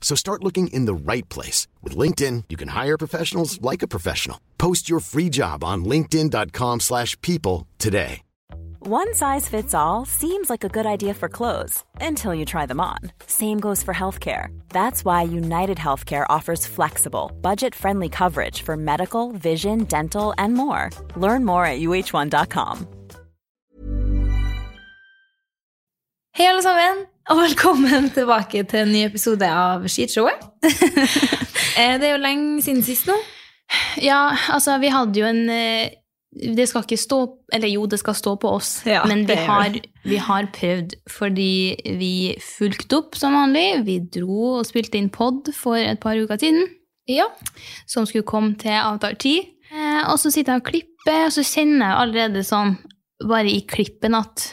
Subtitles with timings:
[0.00, 1.68] So start looking in the right place.
[1.84, 4.40] With LinkedIn, you can hire professionals like a professional.
[4.58, 8.22] Post your free job on linkedin.com/people slash people today.
[8.86, 12.80] One size fits all seems like a good idea for clothes until you try them
[12.80, 12.96] on.
[13.26, 14.48] Same goes for healthcare.
[14.70, 20.88] That's why United Healthcare offers flexible, budget friendly coverage for medical, vision, dental, and more.
[21.14, 22.86] Learn more at uh1.com.
[26.32, 30.46] Hei, alle sammen, og velkommen tilbake til en ny episode av Skitshowet.
[31.78, 33.14] Eh, det er jo lenge siden sist nå.
[34.02, 35.92] Ja, altså, vi hadde jo en eh,
[36.34, 37.18] Det skal ikke stå
[37.54, 41.46] Eller jo, det skal stå på oss, Ja, men vi har, vi har prøvd fordi
[42.00, 42.10] vi
[42.42, 43.84] fulgte opp som vanlig.
[43.86, 46.66] Vi dro og spilte inn pod for et par uker siden,
[47.08, 47.28] Ja.
[47.86, 49.46] som skulle komme til avtalt tid.
[49.70, 52.74] Eh, og så sitter jeg og klipper, og så kjenner jeg allerede sånn,
[53.22, 54.50] bare i klippen, at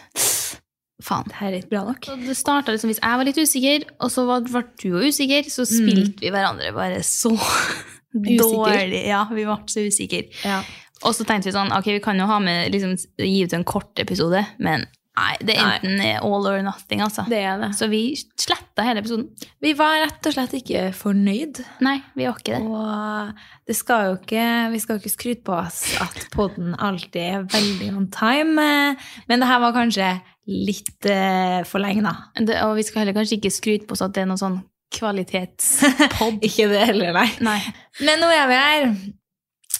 [1.08, 1.30] faen.
[1.30, 2.10] Det her er ikke bra nok.
[2.10, 5.48] Så det starta liksom hvis jeg var litt usikker, og så ble du jo usikker,
[5.52, 7.34] så spilte vi hverandre bare så
[8.14, 9.06] dårlig.
[9.08, 10.28] Ja, vi ble så usikre.
[10.44, 10.62] Ja.
[11.06, 13.68] Og så tenkte vi sånn, ok, vi kan jo ha med, liksom, gi ut en
[13.68, 15.74] kort episode, men nei, det er Nei.
[15.82, 17.26] enten all or nothing, altså.
[17.30, 17.72] Det er det.
[17.78, 19.28] Så vi sletta hele episoden.
[19.64, 21.64] Vi var rett og slett ikke fornøyd.
[21.86, 22.62] Nei, vi var ikke det.
[22.70, 27.22] Og det skal jo ikke, vi skal jo ikke skryte på oss at podden alltid
[27.26, 28.72] er veldig on time,
[29.28, 30.14] men det her var kanskje
[30.48, 32.16] litt uh, for lenge, da.
[32.40, 32.62] det.
[32.64, 34.62] Og vi skal heller kanskje ikke skryte på oss at det er noe sånn
[34.96, 36.40] kvalitetspod.
[36.48, 37.28] Ikke det heller, nei.
[37.44, 37.60] Nei.
[38.08, 38.86] Men nå er vi her.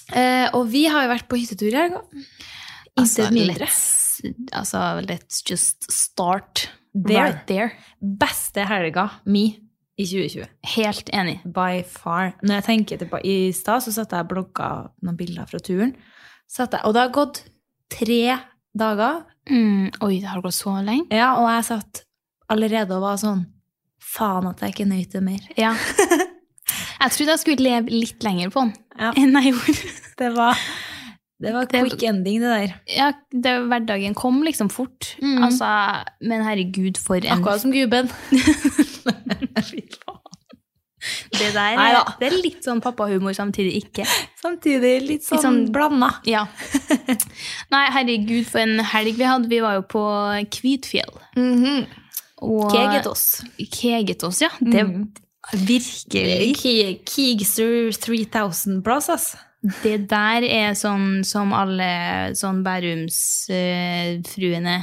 [0.08, 2.02] Eh, og vi har jo vært på hyttetur i helga.
[2.98, 3.68] Altså, Intet mindre.
[3.68, 3.80] let's,
[4.52, 7.22] altså, let's just start There.
[7.22, 7.70] right there.
[8.00, 9.58] Beste helga mi
[9.98, 10.46] i 2020.
[10.76, 11.40] Helt enig.
[11.44, 12.32] By far.
[12.42, 14.68] Når jeg tenker tilbake, I stad så satt jeg og blogga
[15.02, 15.94] noen bilder fra turen.
[16.48, 17.44] Satt jeg, og det har gått
[17.90, 18.38] tre
[18.78, 21.06] dager, Mm, oi, det har gått så lenge.
[21.10, 22.02] ja, og jeg satt
[22.52, 23.46] allerede og var sånn
[23.98, 25.40] Faen at jeg ikke nøt det mer.
[25.56, 25.70] Ja.
[27.00, 29.12] Jeg trodde jeg skulle leve litt lenger på den Ja.
[29.16, 29.90] enn jeg gjorde.
[30.18, 30.58] Det var,
[31.40, 32.72] det var quick ending, det der.
[32.90, 35.12] Ja, det, hverdagen kom liksom fort.
[35.22, 35.42] Mm.
[35.46, 35.68] Altså,
[36.20, 38.10] men herregud, for en Akkurat som gubben.
[41.30, 42.00] Det der Nei, ja.
[42.18, 44.02] det er litt sånn pappahumor, samtidig ikke.
[44.42, 46.08] Samtidig litt sånn, Litt sånn- blanda.
[46.26, 46.40] Ja.
[47.74, 49.48] Nei, herregud, for en helg vi hadde.
[49.52, 50.02] Vi var jo på
[50.58, 51.14] Kvitfjell.
[52.42, 53.24] Og Kegetos.
[53.78, 54.50] Kegetos, ja.
[54.58, 55.06] Det Mm.
[55.54, 59.28] virkelig Kigster Keegster 3000-plass, ass.
[59.82, 64.76] Det der er sånn som alle sånn Bærumsfruene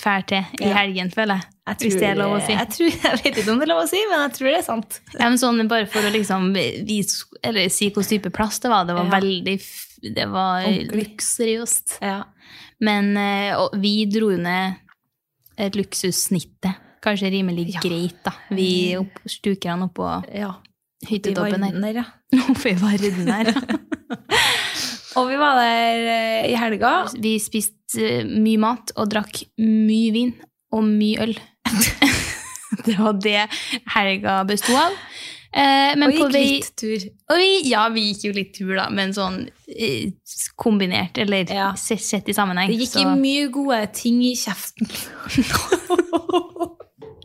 [0.00, 0.74] drar til i Ja.
[0.78, 1.44] helgen, føler jeg.
[1.66, 2.52] Jeg Hvis det er lov å si.
[2.52, 4.58] Jeg, tror, jeg vet ikke om det er lov å si, men jeg tror det
[4.58, 5.00] er sant.
[5.18, 6.52] Ja, sånn bare for å liksom
[6.86, 8.84] vise, eller si hvilken type plass det var.
[8.88, 9.10] Det var Ja.
[9.20, 9.60] veldig
[10.02, 10.62] Det var
[10.96, 11.98] luksuriøst.
[12.00, 12.22] Ja.
[12.80, 14.74] Men eh, og vi dro ned
[15.58, 16.74] et luksussnittet.
[17.02, 18.30] Kanskje rimelig greit, da.
[18.50, 20.54] Vi opp, stukerne oppå ja.
[21.08, 22.04] Hyttetoppen her.
[22.50, 23.52] Oppe i varden her.
[25.18, 26.92] Og vi var der eh, i helga.
[27.18, 30.34] Vi spiste eh, mye mat og drakk mye vin
[30.76, 31.32] og mye øl.
[32.86, 33.40] det var det
[33.96, 34.94] helga besto av.
[35.50, 37.08] Eh, men og på gikk vei litt tur.
[37.40, 40.12] Vi, ja, vi gikk jo litt tur, da, men sånn eh,
[40.54, 41.72] kombinert, eller Ja.
[41.74, 42.70] sett, sett i sammenheng.
[42.70, 44.86] Det gikk så- i mye gode ting i kjeften.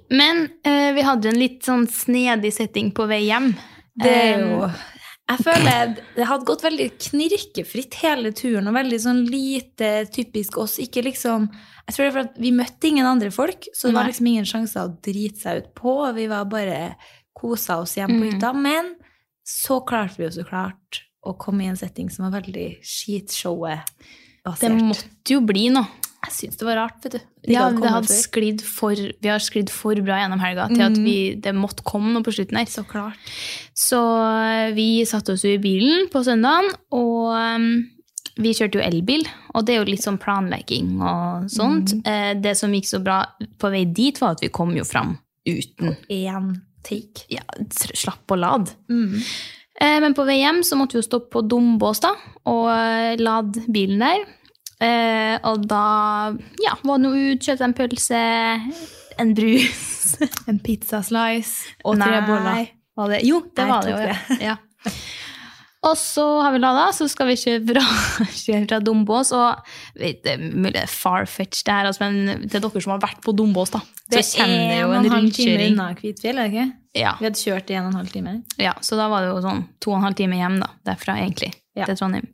[0.10, 3.52] Men eh, vi hadde en litt sånn snedig setting på vei hjem.
[3.96, 4.70] Det er jo
[5.26, 10.76] Jeg føler det hadde gått veldig knirkefritt hele turen, og veldig sånn lite typisk oss.
[10.84, 11.48] Ikke liksom
[11.88, 14.28] Jeg tror det er for at vi møtte ingen andre folk, så det var liksom
[14.28, 16.14] ingen sjanse å drite seg ut på.
[16.16, 16.96] Vi var bare
[17.34, 18.34] kosa oss hjemme på Mm.
[18.34, 18.54] hytta.
[18.54, 18.96] Men
[19.46, 23.82] så klarte vi jo så klart å komme i en setting som var veldig skitshowet
[24.60, 25.88] Det måtte jo bli noe.
[26.26, 27.20] Jeg syns det var rart, vet du.
[27.48, 30.96] Ja, Ikke det hadde sklidd for, vi har sklidd for bra gjennom helga til at
[30.98, 31.04] Mhm.
[31.06, 32.66] vi, det måtte komme noe på slutten her.
[32.66, 33.18] Så klart.
[33.74, 37.68] Så eh, vi satte oss jo i bilen på søndagen, og um,
[38.38, 39.24] vi kjørte jo elbil,
[39.54, 41.94] og det er jo litt sånn planlegging og sånt.
[42.06, 43.22] Eh, Det som gikk så bra
[43.58, 45.18] på vei dit, var at vi kom jo fram
[45.48, 47.26] uten Én take.
[47.30, 47.42] ja,
[47.72, 48.74] slapp å lade.
[49.80, 52.14] Eh, Men på vei hjem så måtte vi jo stoppe på Dombås da,
[52.48, 54.26] og lade bilen der.
[54.84, 55.84] Eh, og da
[56.64, 58.24] ja, var det noe ut, kjøpte en pølse,
[59.22, 59.92] en brus.
[60.52, 62.68] En pizzaslice og tre boller.
[63.10, 63.22] Det?
[63.28, 64.02] Jo, det Nei, var det jo.
[64.06, 64.52] Ja.
[64.52, 64.92] ja.
[65.86, 67.82] Og så har vi lada, så skal vi kjøre fra,
[68.46, 69.32] kjøre fra Dombås.
[69.38, 72.96] Og vet, det er mulig det er far-fetch, det her, altså, men til dere som
[72.96, 73.82] har vært på Dombås, da,
[74.14, 75.76] så kjenner det jo en time rundkjøring.
[75.76, 76.68] unna Kvitfjell, er det ikke?
[77.02, 77.14] Ja.
[77.20, 78.34] Vi hadde kjørt i en og en halv time.
[78.62, 81.18] Ja, så da var det jo sånn to og en halv time hjem da, derfra
[81.22, 81.90] egentlig, Ja.
[81.90, 82.30] til Trondheim.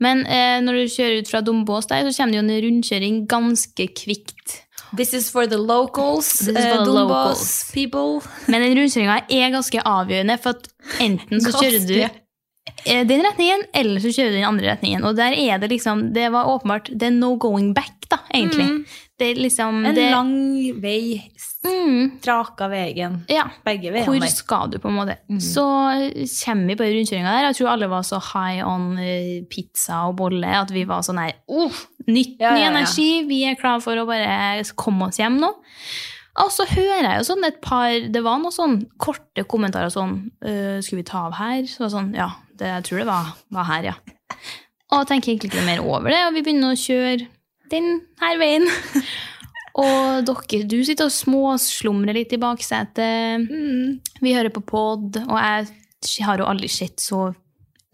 [0.00, 3.22] Men eh, når du kjører ut fra Dombås der, så kommer det jo en rundkjøring
[3.30, 4.60] ganske kvikt.
[4.96, 6.32] This is for the locals.
[6.38, 7.70] This for eh, the locals.
[7.74, 8.22] people.
[8.50, 10.70] Men den rundkjøringa er ganske avgjørende, for at
[11.04, 15.06] enten så kjører du eh, den retningen, eller så kjører du den andre retningen.
[15.06, 18.66] Og der er det liksom, det var åpenbart, det er no going back da, egentlig.
[18.66, 18.82] Mm.
[19.20, 20.34] Det er liksom, En det, lang
[20.82, 21.20] vei.
[21.66, 23.18] Mm, Straka veien.
[23.30, 24.06] ja, Begge veiene.
[24.08, 25.16] Hvor skal du på en måte?
[25.30, 25.40] Mm.
[25.44, 25.64] Så
[26.44, 30.16] kommer vi på rundkjøringa der, jeg tror alle var så high on eh, pizza og
[30.20, 33.82] bolle, at vi var sånn her, oh, nytt, Ja, ny ja, energi, vi er klar
[33.84, 35.52] for å bare komme oss hjem nå.
[36.40, 40.30] Og så hører jeg jo sånn et par, det var noen sånn korte kommentarer sånn,
[40.46, 41.64] «Øh, skulle vi ta av her?
[41.68, 43.96] Så sånn, ja, det, jeg tror det var, var her, ja.
[44.94, 47.26] Og tenker egentlig ikke noe mer over det, og vi begynner å kjøre
[47.74, 47.90] den
[48.22, 48.66] her veien.
[49.80, 53.46] Og dere, du sitter og småslumrer litt i baksetet.
[53.46, 54.00] Mm.
[54.20, 57.30] Vi hører på pod, og jeg har jo aldri sett så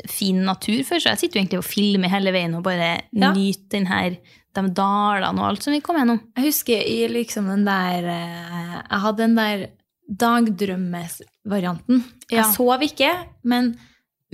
[0.06, 3.32] fin natur før, så jeg sitter jo egentlig og filmer hele veien og bare Ja.
[3.32, 4.18] nyter den her,
[4.56, 6.20] de dalene og alt som vi kom gjennom.
[6.36, 9.66] Jeg husker i liksom den der eh, Jeg hadde den der
[10.06, 12.04] dagdrømmesvarianten.
[12.30, 12.36] Ja.
[12.42, 13.10] Jeg sov ikke,
[13.44, 13.74] men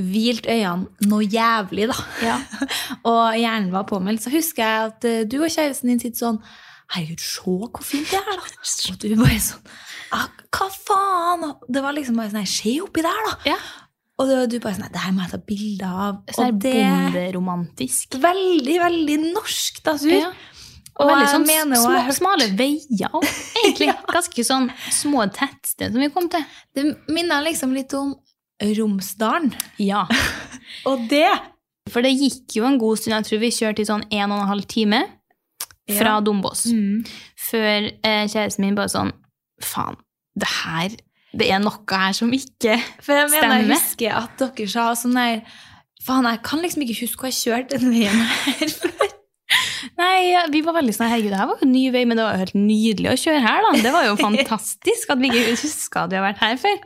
[0.01, 1.97] hvilt øynene noe jævlig, da.
[2.25, 2.37] Ja.
[3.11, 4.25] og hjernen var påmeldt.
[4.25, 6.41] Så husker jeg at eh, du og kjæresten din sitter sånn
[6.93, 8.49] Herregud, se hvor fint det er, da.
[8.93, 9.63] Og du bare sånn
[10.13, 11.45] «Ah, Hva faen?
[11.73, 13.37] Det var liksom bare sånn Se oppi der, da.
[13.49, 13.57] Ja.
[14.21, 16.19] Og du, bare sånn Det her må jeg ta bilde av.
[16.29, 18.19] Så Og det bonderomantisk.
[18.23, 20.13] Veldig, veldig norsk natur.
[20.19, 20.33] Ja.
[21.01, 23.25] Og veldig sånn mener små, hørt- smale veier òg,
[23.63, 23.89] egentlig.
[24.13, 26.45] Ganske sånn små tettsteder som vi kom til.
[26.77, 28.13] Det minner liksom litt om
[28.63, 29.49] Romsdalen.
[29.83, 30.05] Ja.
[30.89, 31.27] Og det
[31.91, 34.45] For det gikk jo en god stund, jeg tror vi kjørte i sånn en og
[34.45, 35.01] en halv time
[35.97, 36.21] fra Ja.
[36.25, 36.65] Dombås.
[37.51, 39.13] Før eh, kjæresten min bare sånn
[39.63, 39.95] Faen,
[40.35, 40.95] det her
[41.39, 42.75] Det er noe her som ikke
[43.05, 45.43] For jeg mener, jeg husker at dere sa sånn der
[46.03, 49.13] Faen, jeg kan liksom ikke huske hvor jeg kjørte den veien her før.
[49.99, 52.25] Nei, vi var veldig sånn Herregud, det her var jo en ny vei, men det
[52.25, 53.73] var jo helt nydelig å kjøre her, da.
[53.85, 56.79] Det var jo fantastisk at vi ikke huska at vi har vært her før.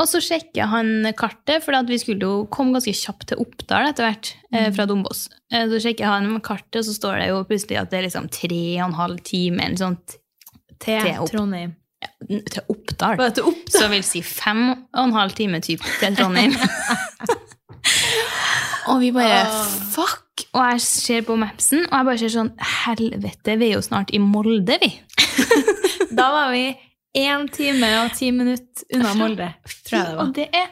[0.00, 4.06] Og så sjekker han kartet, for vi skulle jo komme ganske kjapt til Oppdal etter
[4.06, 5.26] hvert eh, fra Dombås.
[5.52, 8.30] Eh, så sjekker han kartet, og så står det jo plutselig at det er liksom
[8.32, 10.16] tre og en halv time eller sånt
[10.80, 11.20] Til Til.
[11.28, 11.76] Trondheim.
[12.30, 13.20] til Oppdal.
[13.36, 13.74] Til Oppdal.
[13.76, 16.56] Så vil si fem og en halv time typ til Trondheim.
[18.90, 19.44] og vi bare
[19.92, 20.46] fuck!
[20.56, 24.08] Og jeg ser på mapsen, og jeg bare ser sånn Helvete, vi er jo snart
[24.16, 24.94] i Molde, vi.
[26.16, 26.72] Da var vi
[27.16, 29.48] én time og ti minutter unna Molde,
[29.86, 30.70] tror jeg det Og det er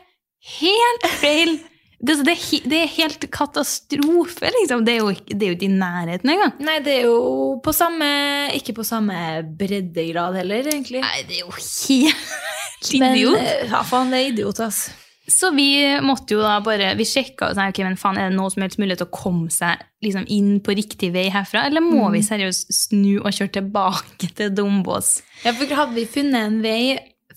[0.60, 1.58] helt feil!
[1.98, 2.34] Det, altså, det,
[2.70, 4.84] det er helt katastrofe, liksom.
[4.86, 6.52] Det er jo ikke, det er jo ikke i nærheten engang.
[6.62, 8.06] Nei, det er jo på samme
[8.54, 9.16] Ikke på samme
[9.58, 11.02] breddegrad heller, egentlig.
[11.02, 12.38] Nei, det er jo helt
[12.94, 13.34] idiot.
[13.34, 14.84] Men, ja, faen, det er idiot, ass.
[15.28, 15.68] Så vi
[16.00, 18.64] måtte jo da bare Vi sjekka og sa ok, men faen, er det noe som
[18.64, 22.22] helst mulighet til å komme seg liksom inn på riktig vei herfra, eller må vi
[22.24, 25.18] seriøst snu og kjøre tilbake til Dombås?
[25.44, 26.82] Ja, for hadde vi funnet en vei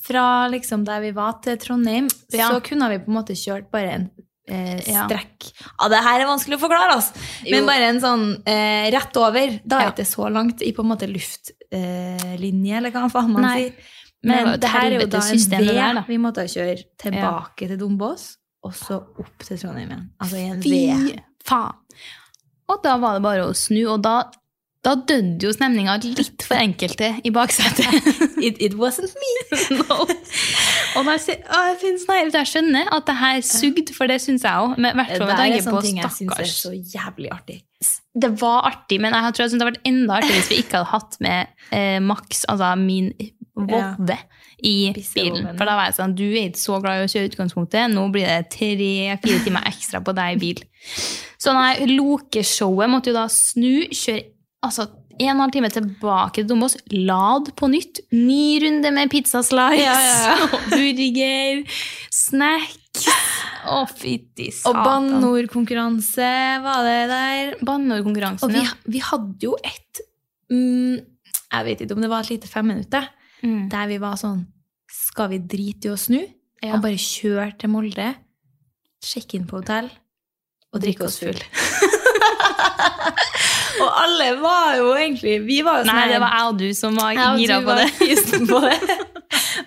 [0.02, 2.50] fra liksom der vi var til Trondheim, Ja.
[2.50, 4.08] så kunne vi på en måte kjørt bare en
[4.50, 5.52] eh, strekk.
[5.78, 7.14] Ja, det her er vanskelig å forklare, altså.
[7.46, 7.56] Jo.
[7.58, 9.58] Men bare en sånn eh, rett over.
[9.64, 13.36] Da er det ikke så langt i på en måte luftlinje, eh, eller hva faen
[13.36, 13.58] man Nei.
[13.68, 13.92] sier.
[14.28, 18.28] Men det her er jo da en V vi måtte kjøre tilbake til Dombås,
[18.62, 20.04] og så opp til Trondheim igjen.
[20.22, 20.76] Altså i en V.
[21.10, 21.16] Fy
[21.48, 21.80] faen.
[22.72, 24.16] Og da var det bare å snu, og da,
[24.86, 27.90] da døde jo stemninga litt for enkelte i baksetet.
[28.48, 29.32] It, it wasn't me.
[29.82, 30.06] no.
[30.98, 34.78] Og da, å, jeg, jeg skjønner at det her sugde, for det syns jeg òg.
[34.78, 35.84] I hvert Det fall med er tanke på
[36.16, 37.60] syns er så jævlig artig.
[38.22, 40.80] Det var artig, men jeg tror jeg det hadde vært enda artigere hvis vi ikke
[40.80, 43.14] hadde hatt med eh, Max, altså min
[43.58, 44.18] vovve,
[44.64, 45.52] i bilen.
[45.58, 48.08] For da var jeg sånn, du er ikke så glad i å kjøre utgangspunktet, nå
[48.14, 50.64] blir det tre-fire timer ekstra på deg i bil.
[51.42, 54.28] Så nei, lokeshowet måtte jo da snu, kjøre
[54.66, 54.88] altså,
[55.22, 59.82] en og en halv time tilbake til Dombås, lad på nytt, ny runde med pizzaslice,
[59.82, 60.60] Ja, ja, ja.
[60.72, 61.64] burger,
[62.16, 63.04] snack
[63.72, 64.82] Å, fytti Og satan.
[64.88, 66.32] banneordkonkurranse
[66.64, 67.52] var det der.
[67.66, 68.74] Banneordkonkurransen, vi, ja.
[68.90, 70.02] vi hadde jo et
[70.52, 70.98] mm,
[71.52, 73.12] Jeg vet ikke om det var et lite femminutter,
[73.44, 73.70] Mm.
[73.72, 74.44] der vi var sånn
[74.92, 76.20] Skal vi drite i å snu?
[76.62, 76.76] Ja.
[76.76, 78.10] Og bare kjøre til Molde,
[79.04, 79.88] sjekke inn på hotell
[80.72, 81.40] og drikke oss full.
[83.82, 86.68] og alle var jo egentlig Vi var jo sånn Nei, det var jeg og du
[86.78, 87.88] som var gira på det.
[88.52, 89.00] på det.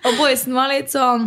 [0.04, 1.26] og boysen var litt sånn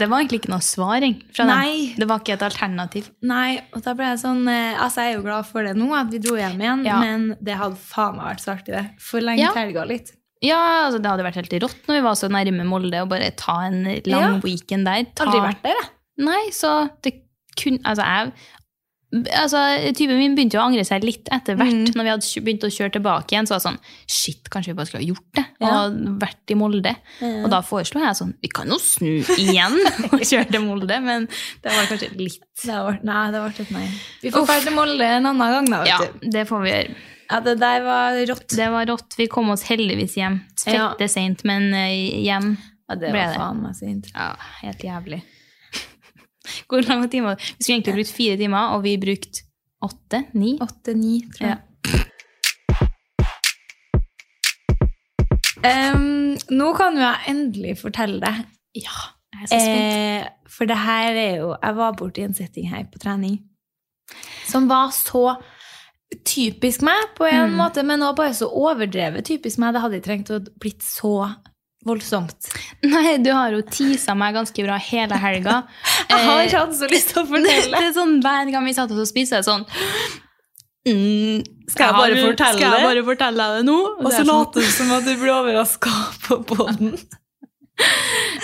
[0.00, 1.92] Det var egentlig ikke noe svaring fra dem.
[2.00, 3.10] Det var ikke et alternativ.
[3.28, 5.90] Nei, og da ble jeg sånn eh, Altså, jeg er jo glad for det nå,
[5.98, 6.96] at vi dro hjem igjen, Ja.
[7.02, 8.86] men det hadde faen meg vært så artig, det.
[9.04, 9.50] Forlengt Ja.
[9.58, 10.14] helga litt.
[10.42, 10.58] Ja,
[10.88, 13.60] altså Det hadde vært helt rått når vi var så nærme Molde, og bare ta
[13.68, 14.32] en lang Ja.
[14.42, 15.04] weekend der.
[15.14, 15.28] Ta...
[15.28, 15.92] Aldri vært der, jeg.
[16.26, 16.72] Nei, så
[17.04, 17.16] det
[17.58, 17.78] kun...
[17.84, 18.32] Altså, jeg
[19.12, 19.58] Altså,
[19.92, 21.68] Typen min begynte å angre seg litt etter hvert.
[21.68, 21.90] Mm.
[21.98, 23.76] Når vi hadde begynt å kjøre tilbake igjen, så var det sånn
[24.08, 25.42] Shit, kanskje vi bare skulle ha gjort det?
[25.60, 25.72] Ja.
[25.82, 26.94] Og vært i Molde.
[27.42, 29.76] Og da foreslo jeg sånn Vi kan jo snu igjen
[30.08, 33.74] og kjøre til Molde, men det var kanskje litt Det var, nei, det ble et
[33.76, 33.84] nei.
[34.24, 35.82] Vi får dra til Molde en annen gang, da.
[35.84, 36.28] vet Ja, du.
[36.38, 36.96] det får vi gjøre.
[37.32, 38.48] Ja, det der var rått.
[38.52, 39.14] Det var rått.
[39.16, 40.34] Vi kom oss heldigvis hjem.
[40.66, 40.90] Ja.
[40.92, 42.50] Fette seint, men eh, hjem.
[42.90, 43.38] Ja, det ble det.
[43.40, 44.10] faen meg sent.
[44.12, 45.22] Ja, helt jævlig.
[46.68, 47.40] Hvor lange timer?
[47.40, 49.46] Vi skulle egentlig brukt fire timer, og vi brukte
[49.82, 50.26] åtte?
[50.36, 50.58] Ni?
[50.60, 51.56] Åtte-ni, tror jeg.
[51.56, 51.68] Ja.
[55.62, 58.44] Um, nå kan jo jeg endelig fortelle deg.
[58.76, 59.06] Ja,
[59.38, 59.96] jeg er så spent.
[59.96, 63.38] Eh, for det her er jo Jeg var borti en setting her på trening
[64.48, 65.36] som var så
[66.24, 67.56] typisk meg på en Mm.
[67.60, 69.72] måte, men også bare så overdrevet typisk meg.
[69.74, 71.34] Det hadde ikke trengt å blitt så
[71.86, 72.50] voldsomt.
[72.84, 75.62] Nei, du har jo tisa meg ganske bra hele helga.
[76.12, 77.72] Jeg har ikke hatt så lyst til å fortelle.
[77.80, 79.64] det er sånn Hver gang vi satt oss og spiste, er sånn
[80.86, 81.42] mm,
[81.72, 83.78] Skal jeg bare fortelle Skal jeg bare fortelle deg det nå?
[84.02, 85.92] Og så sånn, later du som at du blir overraska
[86.28, 86.94] på poden.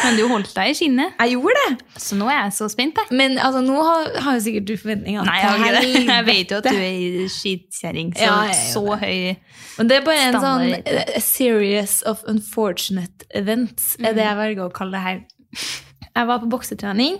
[0.04, 1.78] Men du holdt deg i skinnet, Jeg gjorde det!
[2.00, 2.94] så nå er jeg så spent.
[3.00, 3.16] Jeg.
[3.18, 5.24] Men altså, nå har, har jo sikkert du forventninger.
[5.26, 6.04] Nei, jeg, har ikke det.
[6.12, 9.36] Jeg vet jo at du er skitkjerring, så Ja, så høy
[9.78, 10.86] Men det er bare en Standard.
[10.86, 14.42] sånn series of unfortunate events, er det jeg Mm.
[14.44, 15.20] velger å kalle det her.
[16.16, 17.18] Jeg var på boksetrening.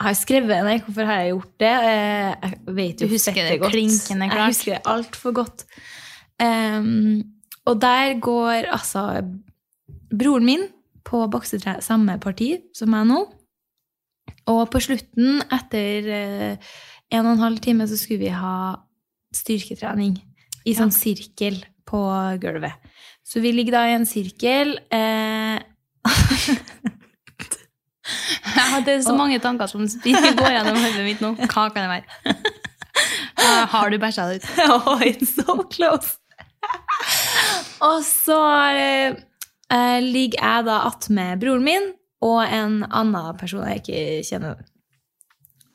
[0.00, 1.74] Jeg har skrevet ned hvorfor har jeg gjort det.
[1.90, 3.72] Eh, Jeg vet jo Du husker det godt.
[3.74, 4.38] klinkende klart.
[4.38, 5.64] Jeg husker det altfor godt.
[6.40, 7.22] Um,
[7.66, 9.02] og der går altså
[10.10, 10.62] broren min
[11.06, 13.20] på boksetre samme parti som meg nå.
[14.50, 16.72] Og på slutten, etter eh,
[17.10, 18.76] en og en halv time, så skulle vi ha
[19.34, 20.16] styrketrening
[20.68, 22.00] i sånn sirkel på
[22.42, 22.76] gulvet.
[23.26, 24.76] Så vi ligger da i en sirkel.
[24.90, 25.58] Eh,
[28.56, 31.34] jeg er så mange tanker som går gjennom hodet mitt nå.
[31.46, 32.06] Hva kan det være?
[33.40, 34.48] Ja, Har du bæsja det ut?
[34.68, 36.16] oh, it's so close!
[37.80, 38.36] og så
[38.76, 39.14] eh,
[39.72, 41.88] eh, ligger jeg da attmed broren min
[42.24, 44.58] og en annen person jeg ikke kjenner.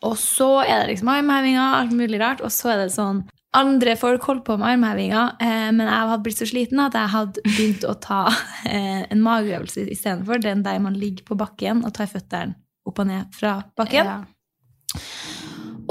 [0.06, 3.24] Og så er det liksom armhevinger, alt mulig rart, og så er det sånn
[3.56, 7.12] andre folk holdt på med armhevinger, eh, men jeg hadde blitt så sliten at jeg
[7.14, 8.22] hadde begynt å ta
[8.70, 10.44] eh, en mageøvelse istedenfor.
[10.44, 14.12] Den der man ligger på bakken og tar føttene opp og ned fra bakken.
[14.12, 15.00] Ja.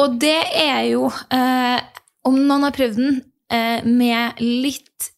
[0.00, 1.80] Og det er jo, eh,
[2.26, 3.20] om noen har prøvd den,
[3.50, 5.10] eh, med litt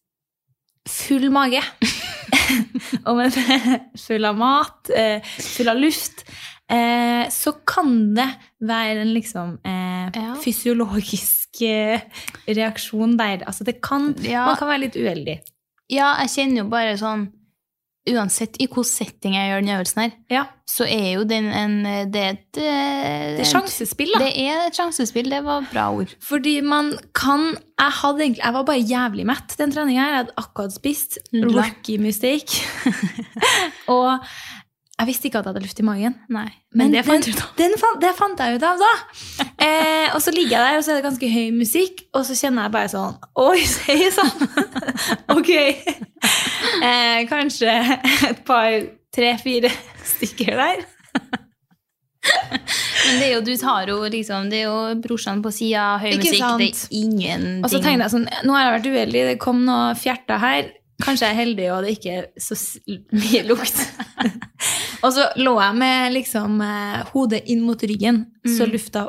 [0.88, 1.62] full mage.
[3.08, 3.32] og en
[4.06, 6.24] full av mat, eh, full av luft.
[6.70, 8.26] Eh, så kan det
[8.66, 10.32] være en liksom eh, Ja.
[10.42, 11.60] fysiologisk
[12.48, 13.44] reaksjon der.
[13.46, 14.46] Altså det kan, Ja.
[14.46, 15.38] Man kan være litt uheldig.
[15.90, 17.28] ja, jeg kjenner jo bare sånn
[18.06, 21.76] Uansett i hvilken setting jeg gjør den øvelsen her, Ja, så er jo den en
[22.12, 24.20] Det er et Det er sjansespill, da.
[24.24, 25.30] Det er et sjansespill.
[25.30, 26.14] Det var bra ord.
[26.22, 30.00] Fordi man kan Jeg, hadde egentlig, jeg var bare jævlig mett den treninga.
[30.00, 30.08] her.
[30.14, 31.18] Jeg hadde akkurat spist.
[31.32, 32.62] Lucky Rookie mistake.
[33.88, 34.18] og
[34.96, 36.14] jeg visste ikke at jeg hadde luft i magen.
[36.32, 37.50] Nei, men, det fant du den, av.
[37.58, 38.92] den fant, det fant jeg ut av da.
[39.60, 42.36] Eh, og så ligger jeg der, og så er det ganske høy musikk, og så
[42.38, 44.48] kjenner jeg bare sånn Oi, hei sånn.
[45.36, 45.52] ok.
[46.80, 47.74] Eh, kanskje
[48.30, 48.72] et par,
[49.12, 49.72] tre-fire
[50.16, 50.86] stykker der.
[52.26, 56.08] Men det er jo, du tar jo liksom Det er jo brorsan på sida, høy
[56.16, 56.58] Ikke musikk, sant?
[56.58, 59.62] det er ingenting Og så tenkte jeg sånn, nå har jeg vært uheldig, det kom
[59.68, 60.72] noe fjerter her.
[61.02, 62.56] Kanskje jeg er heldig, og det ikke er så
[63.12, 63.80] mye lukt.
[65.04, 68.72] og så lå jeg med liksom eh, hodet inn mot ryggen, så Mm.
[68.72, 69.02] lufta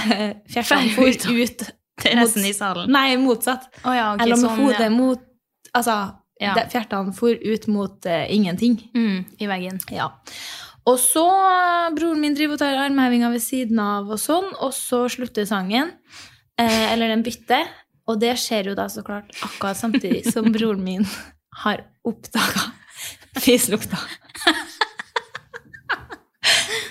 [0.00, 1.26] eh, fjertene for Ut.
[1.30, 1.62] ut.
[2.02, 2.90] til resten i salen.
[2.90, 3.68] Nei, motsatt.
[3.84, 4.90] Oh, ja, okay, Jeg lå med sånn, hodet ja.
[4.90, 5.28] mot
[5.76, 5.94] Altså,
[6.42, 6.54] Ja.
[6.68, 8.74] fjertene for ut mot eh, ingenting.
[8.96, 9.78] Mm, I veggen.
[9.94, 10.08] Ja.
[10.90, 14.72] Og så eh, broren min driver og tar armhevinga ved siden av, og sånn, og
[14.74, 15.92] så slutter sangen.
[16.58, 17.70] Eh, eller den bytter.
[18.12, 21.06] Og det skjer jo da så klart akkurat samtidig som broren min
[21.64, 22.68] har oppdaga
[23.40, 23.98] fislukta.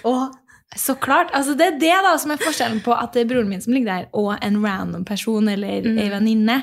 [0.08, 0.38] og
[0.75, 1.28] Så klart.
[1.36, 3.74] altså Det er det da som er forskjellen på at det er broren min som
[3.75, 5.98] ligger der, og en random person eller Mm.
[6.00, 6.56] ei venninne.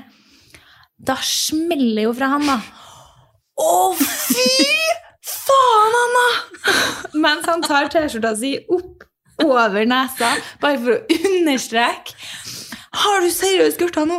[0.99, 2.57] Da smeller jo fra han, da.
[3.61, 4.65] Å, fy
[5.23, 6.25] faen, Anna!
[7.21, 9.05] Mens han tar T-skjorta si opp
[9.45, 12.17] over nesa, bare for å understreke.
[13.05, 14.19] Har du seriøst gjort det nå?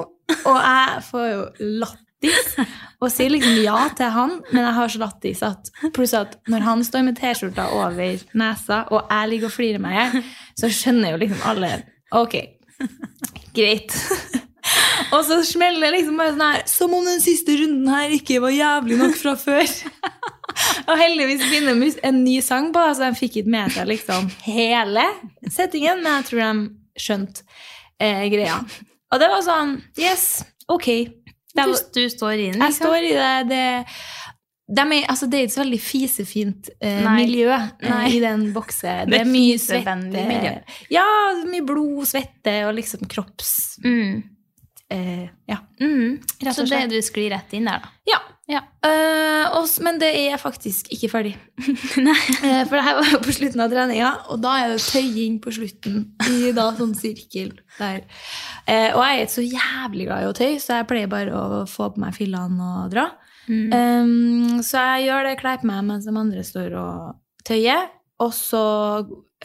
[0.50, 1.42] Og jeg får jo
[1.82, 2.54] lattis
[3.00, 6.66] og sier liksom ja til han, men jeg har så lattis at pluss at når
[6.66, 10.72] han står med T-skjorta over nesa, og jeg ligger og flirer meg i hjel, så
[10.74, 11.72] skjønner jo liksom alle
[12.20, 12.36] Ok,
[13.56, 13.94] greit.
[15.14, 18.42] Og så smeller det liksom bare sånn her Som om den siste runden her ikke
[18.44, 19.66] var jævlig nok fra før.
[20.90, 25.06] Og heldigvis begynner en ny sang på, så de fikk ikke med seg liksom hele
[25.48, 27.46] settingen, men jeg tror de skjønte
[28.02, 28.58] eh, greia.
[29.10, 30.90] Og det var sånn Yes, ok.
[31.56, 33.36] Det Du, du står i den, jeg står i det.
[33.50, 33.64] det
[34.70, 37.14] de er, altså, det er ikke så veldig fisefint eh, Nei.
[37.24, 38.04] miljø eh, Nei.
[38.14, 39.10] i den boksen.
[39.10, 40.52] Det Det er mye svette.
[40.94, 41.06] Ja,
[41.50, 43.80] mye blod, svette og liksom kropps...
[43.82, 44.20] Mm.
[44.90, 45.58] Eh, ja.
[45.82, 46.20] Mm.
[46.54, 47.92] Så det du sklir rett inn der, da.
[48.10, 48.22] Ja.
[48.50, 48.64] Ja.
[48.82, 51.36] Uh, og men det er faktisk ikke ferdig.
[51.62, 55.38] uh, for det her var jo på slutten av treninga, og da er det tøying
[55.44, 56.02] på slutten.
[56.26, 58.02] I da sånn sirkel der.
[58.66, 61.62] Uh, og jeg er så jævlig glad i å tøye, så jeg pleier bare å
[61.70, 63.06] få på meg fillene og dra.
[63.50, 63.70] Mm.
[63.74, 67.00] Um, så jeg gjør det, kler på meg mens de andre står og
[67.46, 67.90] tøyer.
[68.20, 68.66] Og så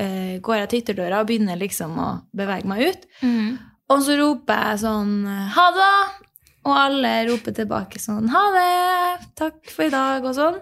[0.00, 3.04] eh, går jeg til ytterdøra og begynner liksom å bevege meg ut.
[3.22, 3.52] Mm.
[3.94, 5.12] Og så roper jeg sånn
[5.54, 6.23] ha det!
[6.64, 9.28] Og alle roper tilbake sånn ha det!
[9.36, 10.60] Takk for i dag, og sånn.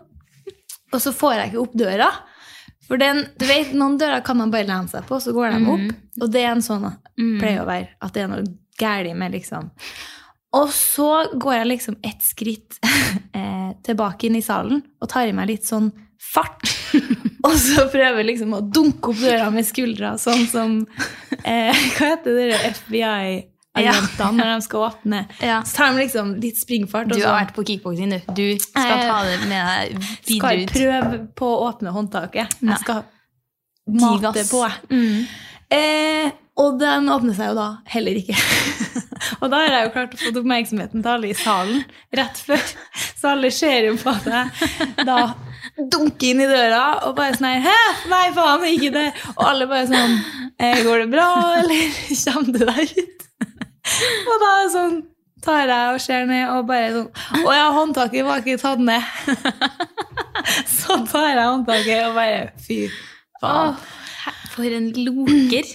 [0.92, 2.08] Og så får jeg ikke opp døra.
[2.88, 5.70] For den, du vet, noen dører kan man bare lene seg på, så går de
[5.72, 5.94] opp.
[6.20, 7.36] Og det er en sånn Mm.
[7.38, 8.44] pleier å være at det er noe
[8.80, 9.66] galt med, liksom.
[10.56, 12.78] Og så går jeg liksom ett skritt
[13.36, 16.64] eh, tilbake inn i salen og tar i meg litt sånn fart.
[17.46, 20.78] og så prøver jeg liksom å dunke opp døra med skuldra, sånn som
[21.44, 22.60] eh, Hva heter det
[23.74, 25.20] der FBI-agentene når de skal åpne?
[25.50, 25.62] Ja.
[25.64, 27.08] Så tar de liksom litt springfart.
[27.12, 28.18] Du har vært på kickboksing, du.
[28.36, 29.96] Du skal Jeg- ta det med deg
[30.28, 32.58] videre jeg Skal prøve på å åpne håndtaket.
[32.62, 32.72] Nei.
[32.74, 33.04] Jeg skal
[33.88, 34.62] mate på.
[34.92, 35.26] Mm.
[35.72, 36.30] Eh,
[36.60, 38.36] og den åpner seg jo da heller ikke.
[39.40, 41.80] og da har jeg jo klart å få oppmerksomheten til alle i salen
[42.20, 42.60] rett før.
[43.16, 45.16] Så alle ser jo på at jeg da
[45.78, 47.78] dunker inn i døra og bare sånn her Hæ?
[48.12, 49.06] Nei, faen, ikke det.
[49.38, 50.18] Og alle bare sånn
[50.60, 51.28] eh, Går det bra,
[51.62, 53.28] eller kommer du deg ut?
[54.30, 55.00] og da sånn
[55.42, 59.02] tar jeg og ser ned og bare sånn Å ja, håndtaket var ikke tatt ned.
[60.76, 62.84] Så tar jeg håndtaket og bare Fy
[63.42, 63.74] faen.
[63.74, 65.72] Åh, for en loker.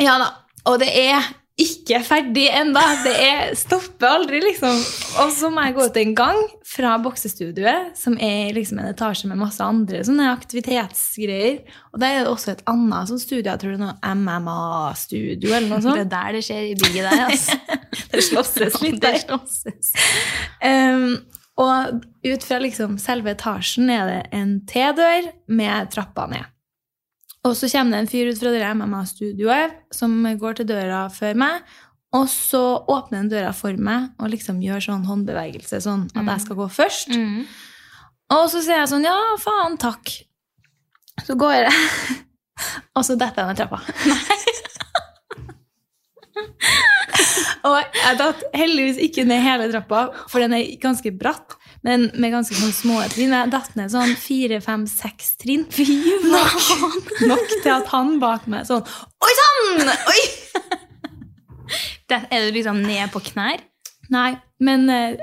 [0.00, 0.30] Ja da.
[0.70, 1.26] Og det er
[1.60, 2.82] ikke ferdig enda.
[3.04, 4.80] Det er, stopper aldri, liksom.
[5.22, 9.30] Og så må jeg gå til en gang fra boksestudioet, som er liksom en etasje
[9.30, 11.60] med masse andre sånne aktivitetsgreier.
[11.92, 15.50] Og der er det også et annet sånn studio, jeg tror det er noe MMA-studio
[15.50, 15.98] eller noe sånt.
[15.98, 17.58] Det er der det skjer i bygget der, altså.
[18.10, 19.18] Det slåsses litt der.
[19.22, 19.92] slåsses.
[20.62, 21.20] Um,
[21.60, 26.48] og ut fra liksom selve etasjen er det en T-dør med trappa ned.
[27.48, 31.38] Og så kommer det en fyr ut fra det MMA-studioet som går til døra før
[31.40, 31.62] meg,
[32.16, 36.40] og så åpner han døra for meg og liksom gjør sånn håndbevegelse, sånn at jeg
[36.44, 37.08] skal gå først.
[37.14, 37.40] Mm.
[38.34, 40.04] Og så sier jeg sånn, ja, faen, takk.
[41.24, 41.72] Så går jeg,
[42.96, 43.78] og så detter jeg ned trappa.
[47.70, 51.50] og jeg datt heldigvis ikke ned hele trappa, for den er ganske bratt,
[51.86, 53.32] men med ganske sånn små trinn.
[53.32, 55.64] Jeg datt ned sånn fire, fem, seks trinn.
[55.72, 55.86] Fy,
[56.28, 58.84] Nok, nok til at han bak meg sånn,
[59.24, 59.90] oi sann!
[60.12, 60.20] Oi!
[62.10, 63.60] Det, er du liksom ned på knær.
[64.10, 65.20] Nei, men eh,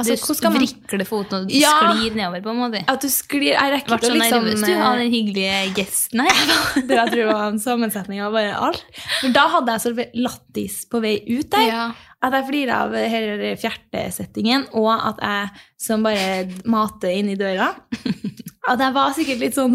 [0.00, 1.74] altså, du vrikler foten og Ja.
[1.76, 2.80] sklir nedover, på en måte.
[2.88, 4.46] At du sklir, jeg rekker Vart så liksom...
[4.46, 6.40] nervøs du eh, av den hyggelige gesten her.
[6.88, 8.86] Det jeg tror var en sammensetning av bare alt.
[9.20, 11.68] For da hadde jeg så lattis på vei ut der.
[11.68, 11.84] Ja.
[12.20, 17.72] At jeg flirer av hele fjertesettingen, og at jeg som bare mater i døra.
[18.68, 19.72] At jeg var sikkert litt sånn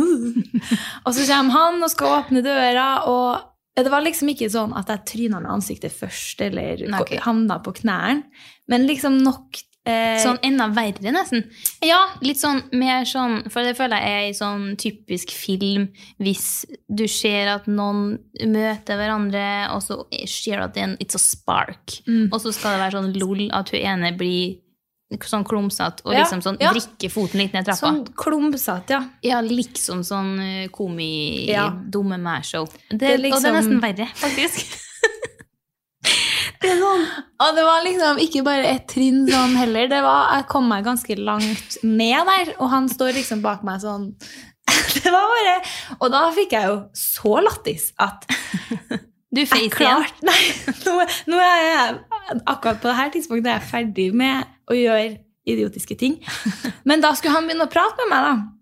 [1.05, 4.91] Og så kommer han og skal åpne døra, og det var liksom ikke sånn at
[4.93, 7.17] jeg tryna med ansiktet først, eller okay.
[7.17, 7.23] ok.
[7.25, 8.29] havna på knærne,
[8.71, 11.43] men liksom nok Sånn enda verre, nesten.
[11.85, 16.65] Ja, litt sånn mer sånn For det føler jeg er i sånn typisk film hvis
[16.89, 18.17] du ser at noen
[18.49, 19.45] møter hverandre,
[19.75, 21.99] og så ser du at det er en It's a spark.
[22.07, 22.29] Mm.
[22.31, 24.57] Og så skal det være sånn lol at hun ene blir
[25.21, 26.71] sånn klumsete og liksom sånn ja.
[26.73, 27.77] drikker foten litt ned trappa.
[27.77, 29.03] Sånn klumsete, ja.
[29.23, 31.69] Ja, liksom sånn uh, komi Ja.
[31.69, 32.65] dumme meg-show.
[32.89, 34.65] Det, Det er Og det liksom- er nesten verre, faktisk.
[36.65, 37.05] Sånn,
[37.45, 39.89] og det var liksom ikke bare et trinn sånn heller.
[39.91, 43.83] Det var, jeg kom meg ganske langt ned der, og han står liksom bak meg
[43.83, 44.11] sånn
[45.03, 45.51] det var bare
[45.99, 48.25] Og da fikk jeg jo så lattis at
[49.35, 50.05] Du face igjen.
[50.29, 50.41] Nei,
[50.87, 50.95] nå,
[51.29, 51.95] nå er jeg
[52.47, 56.15] akkurat på det her tidspunktet er jeg ferdig med å gjøre idiotiske ting.
[56.87, 58.54] Men da skulle han begynne å prate med meg, da.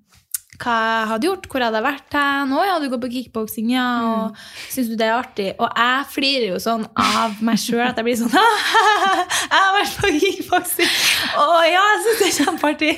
[0.64, 2.52] Hva jeg hadde gjort, hvor jeg hadde vært hen.
[2.56, 3.88] Å ja, du går på kickboksing, ja.
[4.08, 4.38] Og
[4.72, 5.50] syns du det er artig?
[5.60, 9.98] Og jeg flirer jo sånn av meg sjøl at jeg blir sånn Jeg har vært
[10.00, 10.96] på kickboksing!
[11.42, 12.94] Å ja, jeg syns det er kjempeartig.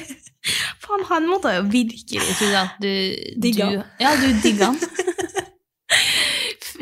[0.86, 2.92] Faen, han måtte jo virkelig tro at du
[3.42, 3.80] Digga du.
[4.04, 4.78] Ja, du digga han.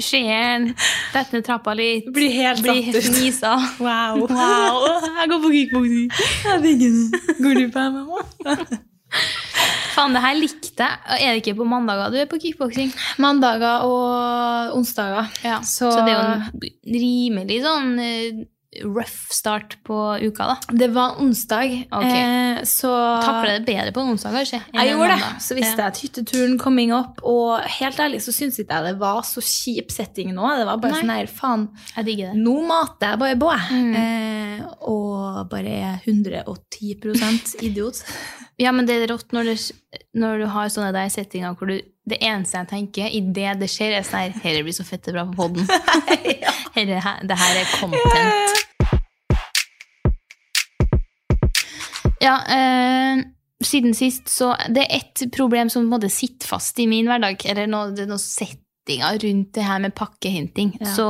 [0.04, 0.72] Skien,
[1.14, 3.20] dette trappa litt, Blir helt blir satt ut.
[3.22, 3.54] Nisa.
[3.80, 4.26] Wow.
[4.28, 4.90] Wow,
[5.22, 6.10] jeg går på kickboksing.
[6.50, 7.38] Jeg digger det.
[7.46, 8.82] Går du på MMA?
[9.94, 11.20] Faen, det her likte jeg.
[11.20, 12.94] Er det ikke på mandager du er på kickboksing?
[13.22, 15.30] Mandager og onsdager.
[15.66, 18.44] Så, det er jo en rimelig sånn eh,
[18.82, 20.56] rough start på uka, da.
[20.70, 22.58] Det var onsdag, okay.
[22.58, 24.62] eh, så Takler det bedre på en onsdag, kanskje?
[24.74, 25.30] Jeg gjorde det.
[25.46, 28.96] Så visste jeg at hytteturen coming up, og helt ærlig så syns ikke jeg det
[29.02, 30.48] var så kjip setting nå.
[30.60, 31.04] Det var bare Nei.
[31.04, 31.68] sånn her, faen,
[32.40, 33.52] nå mater jeg bare på.
[33.74, 33.94] Mm.
[34.02, 38.04] Eh, og bare er 110 idiot.
[38.62, 39.58] Ja, men det er rått når, det,
[40.14, 43.96] når du har sånne der settinger hvor du Det eneste jeg tenker idet det skjer,
[43.98, 45.64] er sånn her Dette blir så fette bra på poden.
[46.44, 46.52] ja.
[46.76, 48.60] det her er content.
[52.24, 53.24] Ja, eh,
[53.64, 57.10] siden sist så Det er ett problem som på en måte sitter fast i min
[57.10, 57.44] hverdag.
[57.50, 60.76] Eller noe, det er noen settinger rundt det her med pakkehenting.
[60.80, 60.94] Ja.
[60.94, 61.10] Så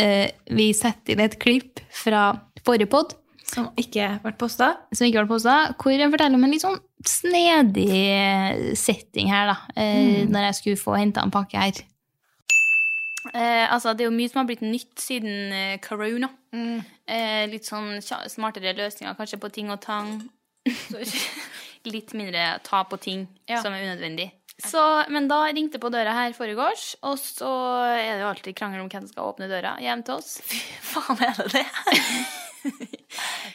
[0.00, 2.28] eh, vi setter inn et klipp fra
[2.64, 4.72] forrige pod Som ikke ble posta.
[4.92, 7.86] som ikke ble posta, hvor jeg forteller om en litt sånn snedig
[8.76, 9.56] setting her, da.
[9.76, 10.32] Mm.
[10.34, 11.78] Når jeg skulle få henta en pakke her.
[13.34, 16.28] Eh, altså, det er jo mye som har blitt nytt siden eh, corona.
[16.54, 20.12] Eh, litt sånn smartere løsninger kanskje på ting og tang.
[21.86, 23.60] litt mindre ta på ting Ja.
[23.62, 24.30] som er unødvendig.
[24.56, 24.80] Så,
[25.12, 27.50] men da ringte på døra her foregårs, og så
[27.92, 30.38] er det jo alltid krangel om hvem som skal åpne døra hjem til oss.
[30.48, 31.66] Fy Faen, er det det?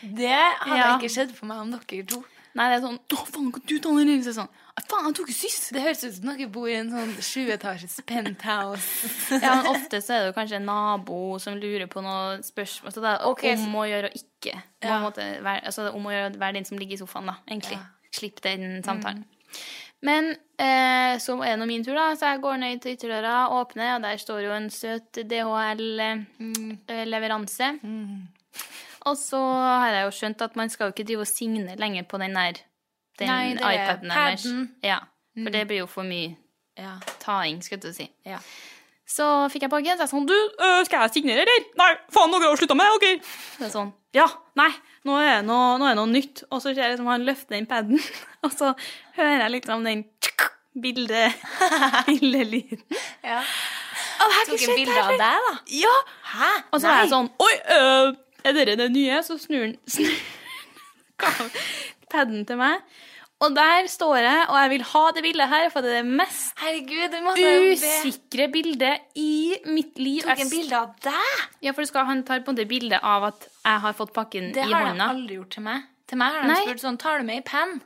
[0.01, 0.97] det hadde Ja.
[0.97, 2.23] ikke skjedd for meg om dere to.
[2.53, 4.49] Nei, det er sånn Å, faen, kan du ta den det sånn
[4.89, 5.69] Faen, jeg tok jo sist!
[5.71, 8.87] Det høres ut som dere bor i en sånn sjuetasjes penthouse.
[9.43, 12.91] Ja, men ofte så er det jo kanskje en nabo som lurer på noe spørsmål.
[12.91, 14.53] Så det er Ok, så- om å gjøre å ikke.
[14.81, 14.99] På Ja.
[14.99, 17.35] måte, altså det er om å gjøre å være den som ligger i sofaen, da,
[17.47, 17.77] egentlig.
[17.77, 17.77] Ja.
[17.77, 17.85] Mm.
[18.11, 19.23] Slipp den samtalen.
[20.01, 23.47] Men eh, så er det nå min tur, da, så jeg går ned til ytterdøra,
[23.51, 27.79] åpner, og der står jo en søt DHL-leveranse.
[27.83, 28.27] Mm.
[29.09, 32.03] Og så har jeg jo skjønt at man skal jo ikke drive og signe lenger
[32.09, 32.59] på den der
[33.19, 34.45] den Nei, det er iPaden deres.
[34.85, 34.99] Ja,
[35.37, 36.35] for det blir jo for mye
[36.79, 36.95] Ja.
[37.19, 38.07] taing, skal du si.
[38.25, 38.37] Ja.
[39.11, 41.65] Så fikk jeg pakken, så jeg sånn Du, øh, skal jeg signere, eller?
[41.77, 43.33] Nei, faen, dere har slutta med det, OK?
[43.59, 44.69] Det er sånn Ja, nei,
[45.07, 46.43] nå er det noe, nå er det noe nytt.
[46.49, 47.99] Og så ser jeg liksom han løfter den paden,
[48.45, 48.71] og så
[49.17, 50.31] hører jeg liksom den bildet
[50.81, 51.33] bilde,
[52.07, 52.83] bildelyden.
[53.23, 53.41] Ja.
[54.21, 55.53] Det har Tok en bilde av deg, da?
[55.75, 55.93] Ja!
[56.31, 56.49] Hæ?
[56.71, 58.11] Og så er jeg sånn Oi, øh,
[58.43, 59.21] er dere det nye?
[59.25, 60.11] Så snur han snur
[62.11, 62.81] paden til meg.
[63.41, 66.17] Og der står jeg, og jeg vil ha det bildet her, for det er det
[66.19, 67.15] mest Herregud,
[67.73, 70.21] usikre bildet i mitt liv.
[70.21, 71.45] Tok en bilde av deg?
[71.65, 74.51] Ja, for skal, han tar på en måte bilde av at jeg har fått pakken
[74.53, 75.87] Det i har han aldri gjort til meg.
[76.11, 77.79] Til meg har han spurt sånn Tar du med i penn?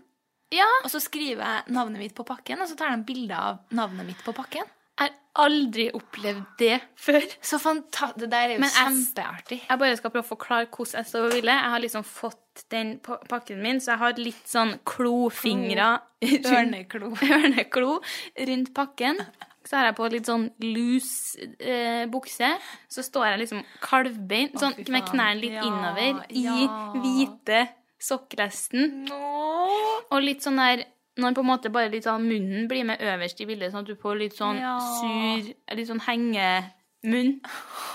[0.54, 3.64] Ja, Og så skriver jeg navnet mitt på pakken, og så tar de bilde av
[3.76, 4.68] navnet mitt på pakken.
[5.00, 7.22] Jeg har aldri opplevd det før.
[7.44, 9.62] Så fanta Det der er jo Men jeg- kjempeartig.
[9.70, 11.52] Jeg bare skal prøve å forklare hvordan jeg står og ville.
[11.52, 16.46] Jeg har liksom fått den pa- pakken min, så jeg har litt sånn klofingre rundt-
[16.46, 17.12] Ørneklo.
[17.42, 18.02] ørneklo
[18.48, 19.20] rundt pakken.
[19.66, 22.54] Så har jeg på litt sånn lus eh, bukse.
[22.88, 25.12] Så står jeg liksom kalvbein, Å, sånn fy med faen.
[25.12, 26.94] knærne litt Ja, innover, i ja.
[26.94, 27.68] hvite
[28.00, 29.10] sokkresten.
[29.12, 30.86] Og litt sånn der
[31.18, 33.92] når på en måte bare litt sånn munnen blir med øverst i bildet, sånn at
[33.92, 34.76] du får litt sånn Ja.
[34.80, 37.40] sur, litt sånn hengemunn.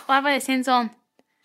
[0.09, 0.91] Og jeg bare kjenner sånn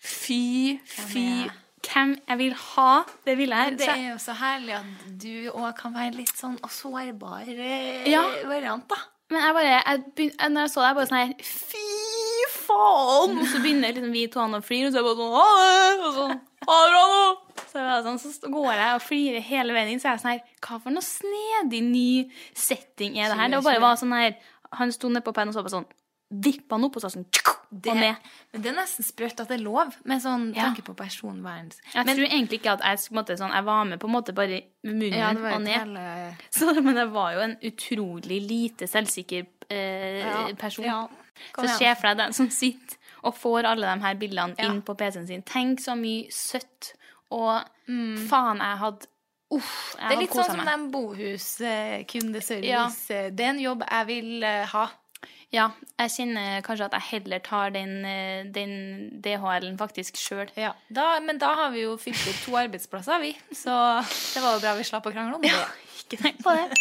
[0.06, 1.48] Fy, fy,
[1.86, 3.70] hvem jeg vil ha det bildet her.
[3.80, 4.84] Det er jo så herlig at
[5.22, 8.22] du òg kan være litt sånn sårbar eh, Ja.
[8.46, 8.96] variant, da.
[9.30, 11.86] Men jeg bare, jeg begynner, når jeg så det, jeg bare sånn her Fy
[12.66, 13.38] faen!
[13.40, 15.48] Og så begynner liksom vi to å flire, og så er jeg bare sånn Ha
[15.56, 16.04] det!
[16.06, 17.45] Og sånn Ha det bra nå!
[17.76, 20.42] Så, sånn, så går jeg og flirer hele veien inn, så er jeg sånn her
[20.64, 22.08] Hva for noe snedig ny
[22.56, 23.52] setting er det her?
[23.52, 24.34] Det var bare var sånn her
[24.80, 25.86] Han sto nedpå pennen og så på sånn
[26.42, 27.26] Vippa han opp og så sånn
[27.70, 30.64] Det, men det er nesten sprøtt at det er lov, med sånn Ja.
[30.68, 31.68] tanke på personvern.
[31.92, 34.60] Jeg tror egentlig ikke at jeg, måte, sånn, jeg var med på en måte bare
[34.86, 35.74] med munnen Ja, og ned.
[35.74, 40.86] hele Så, men jeg var jo en utrolig lite selvsikker eh, Ja, person.
[41.58, 44.94] Så se for deg den som sitter og får alle de her bildene inn på
[44.96, 45.42] PC-en sin.
[45.46, 46.92] Tenk så mye søtt
[47.30, 48.16] og Mm.
[48.28, 49.06] faen jeg hadde
[49.54, 52.66] Uff, jeg Det er litt sånn som den bohuskundeservice.
[52.66, 52.88] Ja.
[53.30, 54.88] Det er en jobb jeg vil eh, ha.
[55.54, 55.68] Ja,
[56.00, 60.50] jeg kjenner kanskje at jeg heller tar den, eh, den DHL-en faktisk sjøl.
[60.58, 63.36] Ja, da, men da har vi jo fylt opp to arbeidsplasser, vi.
[63.54, 63.70] Så
[64.34, 65.54] det var jo bra vi slapp å krangle om det.
[66.02, 66.74] Ikke tenk på det.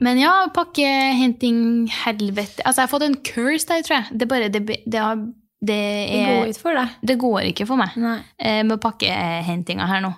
[0.00, 2.62] Men ja, pakkehenting, helvete.
[2.62, 4.18] Altså, jeg har fått en curse der, tror jeg.
[4.20, 5.18] Det, bare, det, det, har,
[5.66, 5.76] det,
[6.10, 6.94] Det er, går ikke for deg.
[7.10, 8.16] det går ikke for meg Nei.
[8.38, 10.12] eh, med pakkehentinga her nå.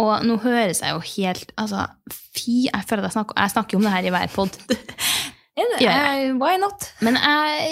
[0.00, 3.80] Og nå høres jeg jo helt Altså, fy, jeg føler at jeg snakker, jeg snakker
[3.80, 4.60] om det her i hver pod.
[5.80, 5.90] Ja.
[6.14, 6.86] Eh, Why not?
[7.04, 7.64] Men jeg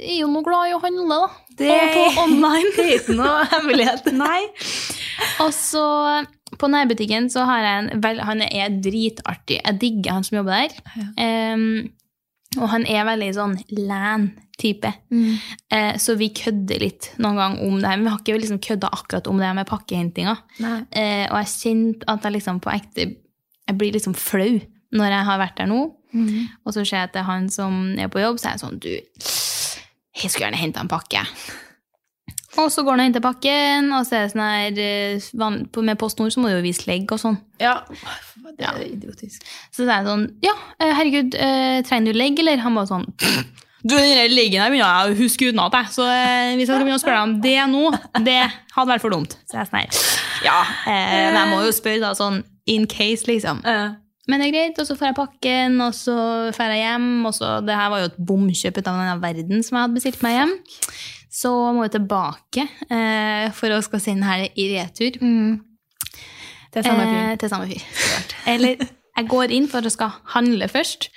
[0.00, 1.28] er jo nå glad i å handle, da.
[1.60, 2.72] Det Og på online.
[2.76, 4.08] Det er ikke noe hemmelighet.
[4.24, 4.40] Nei.
[5.44, 5.84] Og så
[6.58, 9.60] på nærbutikken så har jeg en vel, Han er dritartig.
[9.60, 11.06] Jeg digger han som jobber der.
[11.22, 11.92] Em,
[12.58, 13.54] og han er veldig sånn
[14.58, 14.92] lan-type.
[15.10, 15.36] Mm.
[15.70, 17.96] Eh, så vi kødder litt noen gang om det her.
[17.96, 20.36] Men vi har ikke liksom kødda akkurat om det her med pakkehentinga.
[20.90, 23.14] Eh, og jeg kjente at jeg liksom på ekte
[23.68, 24.60] Jeg blir liksom flau
[24.92, 25.94] når jeg har vært der nå.
[26.12, 26.48] Mm.
[26.64, 28.88] Og så ser jeg til han som er på jobb, så er jeg sånn Du,
[28.88, 31.20] jeg skulle gjerne henta en pakke.
[32.58, 35.98] Og så går han og henter pakken, og så er det sånn her eh, Med
[36.00, 37.36] PostNord så må du jo vise legg og sånn.
[37.60, 37.82] Ja.
[38.58, 39.44] Det er idiotisk.
[39.70, 42.64] Så det er sånn Ja, eh, herregud, eh, trenger du legg, eller?
[42.64, 43.06] Han bare sånn
[43.84, 45.92] Du, den der her begynner jeg å huske utenat, jeg.
[45.94, 48.40] Så eh, hvis jeg skal begynne å spørre deg om det nå, det
[48.74, 49.36] hadde vært for dumt.
[49.46, 50.00] Så jeg er
[50.46, 50.58] Ja,
[50.90, 53.62] eh, men jeg må jo spørre, da, sånn in case, liksom.
[54.28, 56.16] Men det er greit, og så får jeg pakken, og så
[56.56, 57.06] får jeg hjem.
[57.30, 59.96] Og så, det her var jo et bomkjøp ut av denne verden som jeg hadde
[59.96, 60.52] bestilt meg hjem.
[61.38, 65.16] Så må jeg tilbake eh, for å skal sende her i retur.
[65.22, 65.64] mm.
[66.78, 67.18] Er samme fyr.
[67.18, 67.84] Eh, til samme fyr.
[68.52, 68.88] Eller
[69.18, 71.08] jeg går inn for å skal handle først,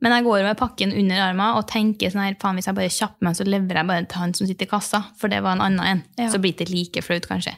[0.00, 2.92] men jeg går med pakken under armen og tenker sånn her, faen hvis jeg bare
[2.92, 5.58] kjapper meg, så leverer jeg bare til han som sitter i kassa, for det var
[5.58, 6.04] en annen en.
[6.16, 6.30] Ja.
[6.32, 7.52] Så blir det like flaut, kanskje.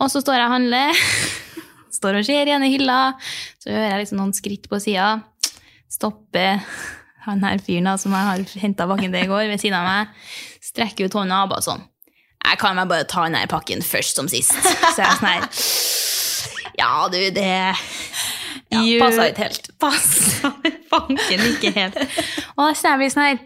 [0.00, 1.02] Og så står jeg og handler,
[1.98, 3.00] står og ser igjen i hylla,
[3.60, 5.10] så hører jeg liksom noen skritt på sida,
[5.92, 6.64] stopper
[7.28, 10.26] han her fyren som jeg har henta pakken til i går, ved siden av meg,
[10.64, 11.84] strekker ut hånda og bare sånn
[12.46, 14.54] Jeg kan vel bare ta den her pakken først som sist.
[14.54, 15.48] Så jeg er sånn her
[16.78, 17.52] Ja, du, det
[18.72, 19.64] Ja, passa ikke helt.
[19.80, 20.50] Passa
[20.90, 21.96] fanken ikke helt.
[22.56, 23.38] Og da kjenner jeg blir sånn her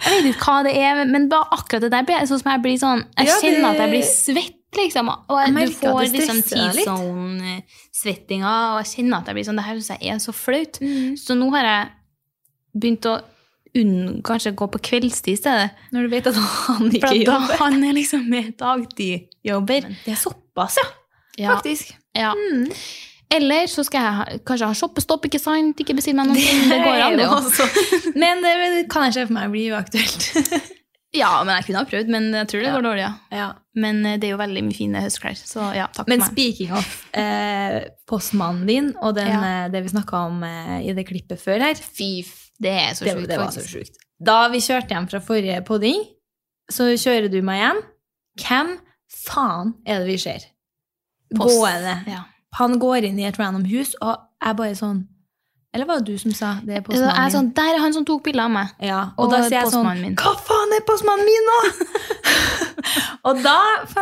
[0.00, 2.62] Jeg vet ikke hva det er, men bare akkurat det der blir sånn som jeg
[2.64, 5.06] blir sånn Jeg kjenner at jeg blir svett, liksom.
[5.12, 9.66] Og jeg, du at får liksom tidszone-svettinga, og jeg kjenner at jeg blir sånn Det
[9.66, 10.74] her syns jeg er så flaut.
[10.80, 11.10] Mm.
[11.20, 11.82] Så nå har jeg
[12.80, 13.14] begynt å
[13.80, 15.68] unn, kanskje gå på kveldstid i stedet.
[15.94, 17.56] Når du vet at han For ikke at da jobber.
[17.60, 19.82] han er liksom med dagtidjobber.
[20.06, 20.88] Det er såpass, ja.
[21.38, 21.52] Ja.
[21.54, 21.92] Faktisk.
[22.16, 22.32] Ja.
[22.34, 22.66] Mm.
[23.30, 25.78] Eller så skal jeg ha, kanskje ha shoppestopp, ikke sant?
[25.78, 26.34] Ikke bestille meg noe.
[26.72, 30.30] Det går an, det også- Men det kan jeg se for meg blir uaktuelt.
[31.10, 33.14] Ja, men jeg kunne ha prøvd, men jeg tror det går dårlig, ja.
[33.34, 33.46] ja.
[33.82, 36.36] Men eh, det er jo veldig mye fine høstklær, så ja, takk Men for meg.
[36.36, 39.40] Men speaking of eh, postmannen din og den, Ja.
[39.64, 42.22] eh, det vi snakka om eh, i det klippet før her Fy,
[42.62, 43.98] det er så det, sjukt, det var så sjukt.
[44.22, 45.98] Da vi kjørte hjem fra forrige podding,
[46.70, 47.82] så kjører du meg hjem.
[48.46, 48.70] Hvem
[49.26, 50.46] faen er det vi ser?
[51.34, 51.96] Post- Gående.
[52.06, 52.22] Ja.
[52.58, 55.04] Han går inn i et random hus, og jeg bare sånn
[55.70, 57.34] Eller var det du som sa det er postmannen min?
[57.36, 58.72] sånn, der er han som tok bilde av meg.
[58.82, 60.16] Ja, og, Og da sier jeg sånn min.
[60.18, 61.58] Hva faen er postmannen min nå?!
[63.30, 63.58] og da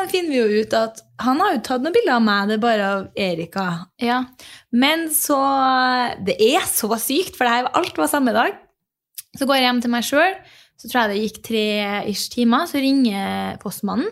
[0.09, 2.63] finner vi jo ut at han har jo tatt noen bilder av meg, det er
[2.63, 3.67] bare av Erika.
[4.01, 4.23] Ja.
[4.73, 5.37] Men så
[6.25, 8.57] Det er så sykt, for det her, alt var samme dag.
[9.37, 10.39] Så går jeg hjem til meg sjøl,
[10.79, 14.09] så tror jeg det gikk tre-ish timer, så ringer postmannen.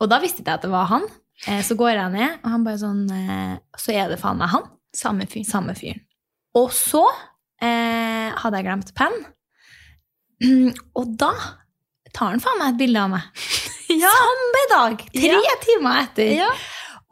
[0.00, 1.04] Og da visste ikke jeg at det var han.
[1.46, 4.48] Eh, Så går jeg ned, og han bare sånn eh, Så er det faen meg
[4.54, 4.64] han.
[4.96, 5.44] Samme fyren.
[5.48, 6.00] Samme fyren.
[6.56, 7.02] Og så
[7.60, 9.18] eh, hadde jeg glemt penn.
[10.98, 11.32] Og da
[12.16, 13.44] tar han faen meg et bilde av meg.
[14.16, 15.04] Samme dag!
[15.12, 15.54] Tre Ja.
[15.62, 16.32] timer etter.
[16.40, 16.48] Ja.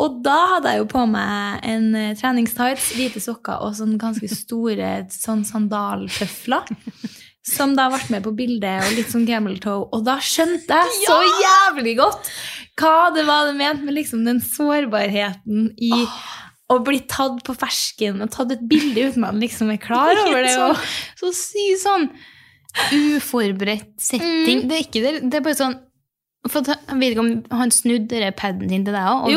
[0.03, 4.27] Og da hadde jeg jo på meg en eh, treningstights, hvite sokker og sånn ganske
[4.33, 6.73] store sånn sandaltøfler.
[7.45, 9.85] Som da ble med på bildet, og litt sånn camel toe.
[9.93, 12.31] Og da skjønte jeg så jævlig godt
[12.81, 15.93] hva det var det mente med liksom den sårbarheten i
[16.73, 20.41] å bli tatt på fersken og tatt et bilde uten man liksom er klar over
[20.41, 20.55] det.
[20.57, 22.09] Sånn, Og, så si sånn
[23.15, 24.65] uforberedt setting.
[24.65, 24.71] Mm.
[24.71, 25.13] Det er ikke det.
[25.29, 25.77] Det er bare sånn
[26.51, 29.31] for Jeg vet ikke om han snudde den paden sin til deg òg?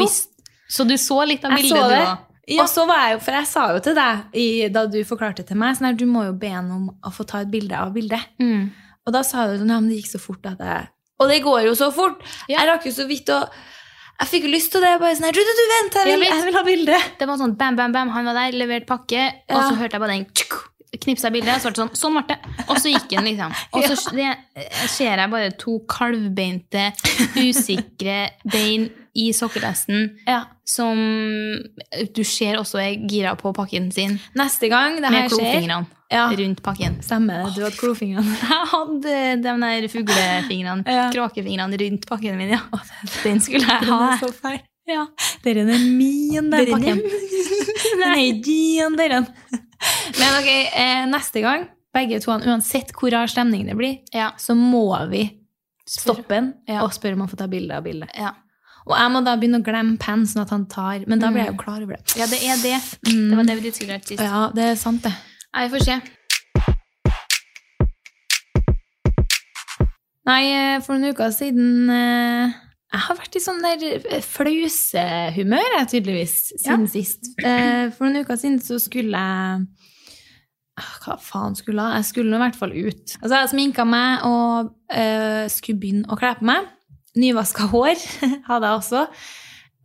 [0.68, 2.02] Så du så litt av bildet, det.
[2.02, 2.24] du òg?
[2.56, 5.44] Og så var jeg jo, for jeg sa jo til deg i, da du forklarte
[5.48, 7.76] til meg, sånn her, du må jo be han om å få ta et bilde
[7.76, 8.24] av bildet.
[8.40, 8.70] Mm.
[9.08, 10.88] Og da sa du sånn, ja, men det gikk så fort at jeg
[11.20, 12.24] Og det går jo så fort!
[12.48, 12.62] Ja.
[12.62, 13.42] Jeg rakk jo så vidt å
[14.20, 14.94] Jeg fikk jo lyst til det.
[14.96, 17.02] Jeg bare sånn du, du, du, vent, jeg vil, jeg vil ha bilde!
[17.20, 20.04] Det var sånn bam, bam, bam, han var der, levert pakke, og så hørte jeg
[20.04, 20.28] bare den
[21.04, 22.38] knipsa bildet, og så ble det sånn, sånn ble det.
[22.68, 23.56] Og så gikk den, liksom.
[23.76, 24.32] Og så ja.
[24.90, 26.88] ser jeg bare to kalvbeinte,
[27.36, 30.44] usikre bein i sokkelesten Ja.
[30.68, 30.98] som
[32.14, 35.88] du ser også er gira på pakken sin, Neste gang det her med skjer klofingrene
[36.14, 36.28] Ja.
[36.40, 37.00] rundt pakken.
[37.04, 37.56] Stemmer det.
[37.58, 38.38] Du hadde klofingrene.
[38.54, 41.10] Jeg hadde de der fuglefingrene, Ja.
[41.12, 42.62] kråkefingrene rundt pakken min, ja.
[43.24, 44.18] Den skulle jeg ha.
[44.22, 44.60] Den er så.
[44.88, 45.06] Ja.
[45.44, 47.02] Dere er min, den Dere er pakken.
[47.98, 49.26] Den er din, den.
[50.18, 50.48] Men ok,
[50.80, 54.32] eh, neste gang, begge to, uansett hvor rar stemning det blir, Ja.
[54.40, 55.26] så må vi
[55.88, 58.10] stoppe den og spørre om å få ta bilde av bildet.
[58.18, 58.32] Ja.
[58.88, 61.44] Og jeg må da begynne å glemme penn, sånn at han tar Men da blir
[61.44, 62.16] jeg jo klar over det.
[62.16, 62.78] ja, det er det.
[63.04, 64.24] Det var det vi diskuterte sist.
[64.24, 65.12] Ja, det er sant, det.
[65.56, 65.98] Nei, vi får se.
[70.28, 72.56] Nei, eh, for noen uker siden eh,
[72.92, 77.30] Jeg har vært i sånn der eh, flausehumør, jeg, tydeligvis, siden sist.
[77.44, 79.68] Eh, For noen uker siden så skulle jeg
[80.78, 82.04] Ah, Hva faen skulle jeg?
[82.04, 83.14] Jeg skulle i hvert fall ut.
[83.18, 86.68] Altså, jeg sminka meg og eh, skulle begynne å kle på meg.
[87.20, 88.00] Nyvaska hår
[88.50, 89.04] hadde jeg også.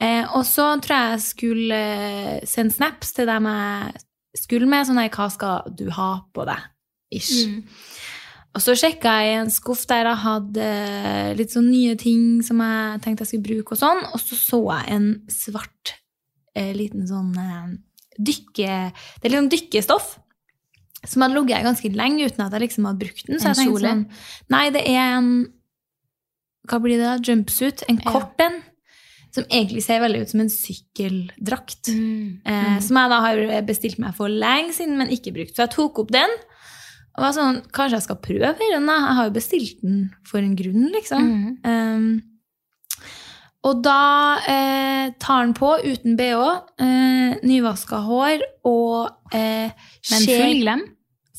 [0.03, 4.03] Eh, og så tror jeg jeg skulle eh, sende snaps til dem jeg
[4.43, 6.69] skulle med, sånn her, hva skal du ha på deg?
[7.13, 7.45] Ish.
[7.47, 7.63] Mm.
[8.53, 12.43] Og så sjekka jeg i en skuff der jeg hadde eh, litt sånn nye ting
[12.45, 15.95] som jeg tenkte jeg skulle bruke, og sånn, og så så jeg en svart
[16.59, 17.73] eh, liten sånn eh,
[18.21, 18.77] dykke...
[18.93, 20.13] Det er liksom dykkestoff
[21.09, 23.41] som hadde ligget ganske lenge uten at jeg liksom hadde brukt den.
[23.41, 23.89] Så En jeg tenkte kjole?
[23.89, 25.33] sånn Nei, det er en
[26.69, 27.09] Hva blir det?
[27.09, 27.17] da?
[27.19, 27.85] Jumpsuit.
[27.91, 28.61] En kort en.
[29.33, 31.89] Som egentlig ser veldig ut som en sykkeldrakt.
[31.89, 32.43] Mm.
[32.45, 35.55] Eh, som jeg da har bestilt meg for lenge siden, men ikke brukt.
[35.57, 36.35] Så jeg tok opp den.
[37.13, 38.87] Og var sånn, Kanskje jeg skal prøve den?
[38.89, 38.99] da?
[39.07, 41.33] Jeg har jo bestilt den for en grunn, liksom.
[41.33, 41.57] Mm.
[41.65, 42.13] Um,
[43.63, 46.47] og da eh, tar den på uten bh,
[46.83, 49.71] eh, nyvaska hår og eh,
[50.11, 50.83] Men full glem.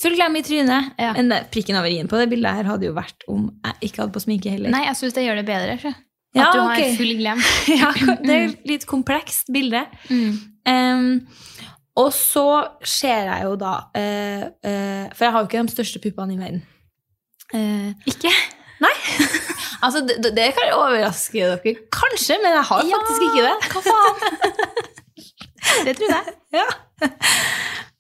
[0.02, 0.94] Full glem i trynet.
[0.98, 1.12] Ja.
[1.14, 4.02] Men det- prikken over i-en på det bildet her hadde jo vært om jeg ikke
[4.02, 4.74] hadde på sminke heller.
[4.74, 5.78] Nei, jeg syns det gjør det bedre.
[5.78, 5.94] Ikke?
[6.34, 7.44] At Ja, du har full glem.
[7.82, 7.92] ja,
[8.24, 9.84] det er et litt komplekst bilde.
[10.10, 10.40] Mm.
[10.66, 11.28] Um,
[11.96, 12.46] og så
[12.82, 16.40] ser jeg jo da uh, uh, For jeg har jo ikke de største puppene i
[16.40, 16.64] verden.
[17.54, 18.32] Uh, Ikke?
[18.82, 18.94] nei.
[19.86, 23.56] altså, det, det kan overraske dere kanskje, men jeg har faktisk ikke det.
[23.76, 24.18] Hva faen?
[25.86, 26.34] Det tror jeg.
[26.54, 26.66] ja.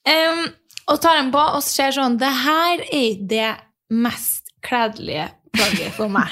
[0.09, 0.41] Em,
[0.87, 3.51] og tar den på og ser sånn Det her er det
[3.93, 6.29] mest kledelige plagget for meg.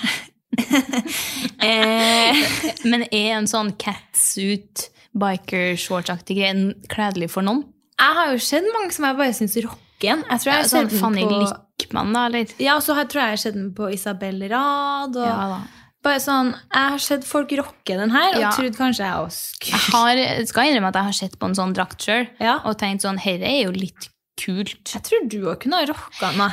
[1.64, 2.40] eh,
[2.88, 4.88] Men er en sånn catsuit,
[5.18, 7.66] biker-shorts-aktig greie kledelig for noen?
[8.02, 10.24] jeg har jo sett mange som jeg bare syns rocker.
[10.26, 12.54] Jeg tror jeg har sånn sett den på Lickman, da, eller?
[12.58, 15.20] Ja, og så tror jeg jeg har sett den på Isabel Rad.
[15.22, 15.60] Og Ja,
[16.02, 18.50] bare sånn, Jeg har sett folk rocke den her, og Ja.
[18.58, 21.76] trodde kanskje jeg også Jeg har, skal innrømme at jeg har sett på en sånn
[21.78, 22.60] drakt sjøl Ja.
[22.66, 24.94] og tenkt sånn Herre er jo litt kult.
[24.94, 26.52] Jeg tror du òg kunne ha rocka meg.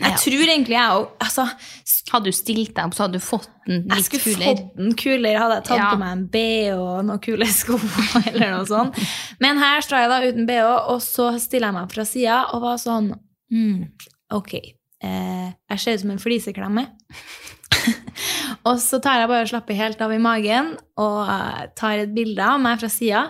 [0.00, 0.16] Jeg Ja.
[0.16, 1.44] tror egentlig jeg òg altså,
[2.08, 3.96] Hadde du stilt deg opp, så hadde du fått den litt kulere.
[3.98, 4.48] Jeg skulle kulere.
[4.56, 5.90] fått den kulere, hadde jeg tatt Ja.
[5.92, 7.76] på meg en BH og noen kule sko.
[8.32, 8.96] eller noe sånt.
[9.40, 12.62] Men her står jeg da uten BH, og så stiller jeg meg fra sida og
[12.62, 13.12] var sånn
[13.52, 13.92] mm,
[14.32, 14.54] Ok,
[15.02, 16.86] eh, jeg ser ut som en fliseklemme.
[18.64, 21.28] og så tar jeg bare og slapper helt av i magen og
[21.76, 23.26] tar et bilde av meg fra sida.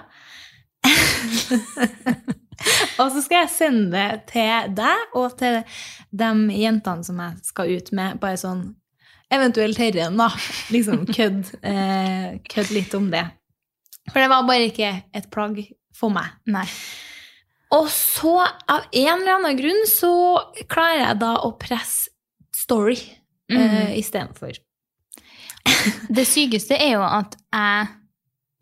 [3.00, 5.60] og så skal jeg sende det til deg og til
[6.10, 8.20] de jentene som jeg skal ut med.
[8.22, 8.68] Bare sånn
[9.28, 10.30] Eventuelt herren, da.
[10.72, 13.26] Liksom kødd eh, kødd litt om det.
[14.08, 15.58] For det var bare ikke et plagg
[15.92, 16.30] for meg.
[16.48, 16.64] Nei.
[17.76, 18.38] Og så,
[18.72, 20.12] av en eller annen grunn, så
[20.72, 22.08] klarer jeg da å presse
[22.56, 22.96] story
[23.52, 24.56] eh, istedenfor.
[26.16, 27.90] Det sykeste er jo at jeg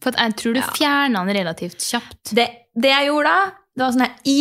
[0.02, 0.72] For at jeg tror du Ja.
[0.74, 2.34] fjerna den relativt kjapt.
[2.34, 4.38] Det, det jeg gjorde da, det var sånn her I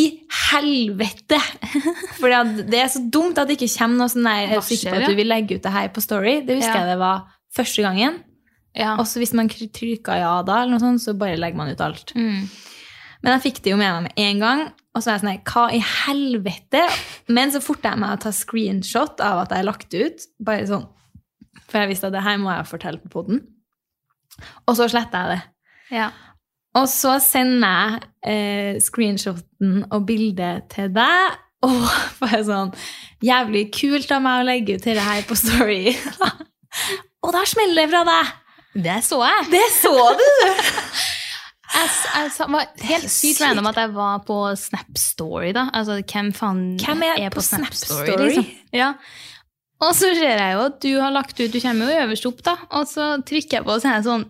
[0.50, 1.40] helvete!
[2.22, 5.02] For det er så dumt at det ikke kommer noe sånn der Er sikker på
[5.02, 6.38] at du vil legge ut det her på Story?
[6.48, 6.86] Det husker Ja.
[6.86, 8.22] jeg det var første gangen.
[8.76, 8.94] Ja.
[9.00, 11.84] Og så hvis man trykka ja da, eller noe sånt, så bare legger man ut
[11.84, 12.12] alt.
[12.16, 12.48] Mm.
[13.24, 14.64] Men jeg fikk det jo med meg med en gang.
[14.96, 16.82] Og så er jeg sånn her, hva i helvete?
[17.36, 20.26] Men så forter jeg meg å ta screenshot av at jeg har lagt det ut.
[20.40, 20.86] Bare sånn.
[21.66, 23.42] For jeg visste at det her må jeg fortelle på poden.
[24.68, 25.42] Og så sletter jeg det.
[26.00, 26.12] ja.
[26.76, 31.42] Og så sender jeg eh, screenshoten og bildet til deg.
[31.66, 31.86] Og
[32.22, 32.74] bare sånn
[33.26, 35.96] Jævlig kult av meg å legge ut dette her på Story.
[37.26, 38.34] og da smeller det fra deg!
[38.86, 39.46] Det så jeg.
[39.54, 40.26] Det så du!
[41.76, 45.66] Jeg, jeg var helt sykt random at jeg var på Snap Story, da.
[45.76, 48.14] Altså, hvem faen Hvem er på Snap Story?
[48.22, 48.46] liksom?
[48.72, 48.94] Ja.
[49.86, 52.42] Og så ser jeg jo at du har lagt ut Du kommer jo øverst opp,
[52.46, 52.56] da.
[52.80, 54.26] Og så trykker jeg på, og så er jeg sånn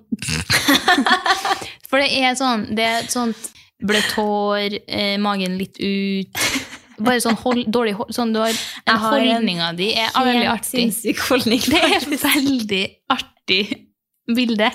[1.90, 3.52] For det er sånn Det er et sånt
[3.86, 6.40] bløtt hår, eh, magen litt ut
[6.96, 10.48] Bare sånn hold, dårlig hold, sånn du har, Jeg har en Holdninga di er veldig
[10.48, 10.86] artig.
[11.28, 11.64] holdning.
[11.68, 13.64] Det er et veldig artig
[14.32, 14.70] bilde.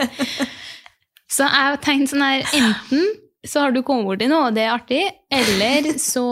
[1.30, 3.06] Så jeg har tenkt sånn her, enten
[3.46, 5.00] så har du kommet borti noe, og det er artig,
[5.32, 6.26] eller så,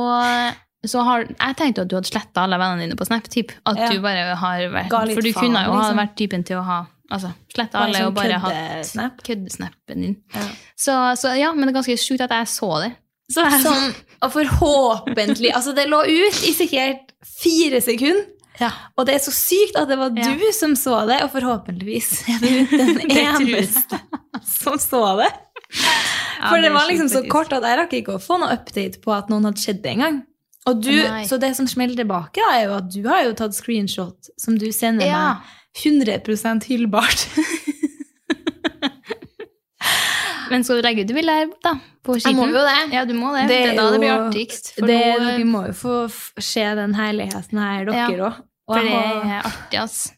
[0.89, 3.29] så har Jeg tenkte at du hadde sletta alle vennene dine på Snap.
[3.33, 3.53] Typ.
[3.67, 3.89] At Ja.
[3.93, 5.97] du bare har vært For du faen, kunne jo ha liksom.
[6.03, 6.79] vært typen til å ha
[7.11, 9.23] altså, sletta alle sånn og bare hatt køddesnap.
[9.25, 10.17] køddesnappen din.
[10.35, 10.47] Ja.
[10.77, 12.93] Så, så ja, men det er ganske sjukt at jeg så det.
[13.31, 17.13] Så jeg, Sånn, og forhåpentlig Altså, det lå ut i sikkert
[17.43, 18.25] fire sekunder.
[18.61, 18.71] ja.
[18.97, 20.33] Og det er så sykt at det var Ja.
[20.35, 24.01] du som så det, og forhåpentligvis er du den eneste
[24.45, 25.29] som så det.
[26.49, 29.13] For det var liksom så kort at jeg rakk ikke å få noe update på
[29.13, 30.23] at noen hadde skjedd det engang.
[30.67, 31.25] Og du, Nei.
[31.25, 34.59] så det som smeller tilbake, da, er jo at du har jo tatt screenshot som
[34.59, 35.37] du sender Ja.
[35.39, 35.39] meg
[35.79, 37.29] 100% hyllbart.
[40.51, 41.75] Men skal du legge ut bilde her, da?
[42.05, 42.93] På Jeg må jo det.
[42.95, 43.43] Ja, du må det.
[43.49, 44.71] Det Det er er da det blir artigst.
[44.77, 45.97] Det, nå, dere må jo få
[46.41, 48.31] se den herligheten her, dere Ja.
[48.31, 48.35] òg.
[48.69, 50.13] for det er artig, ass.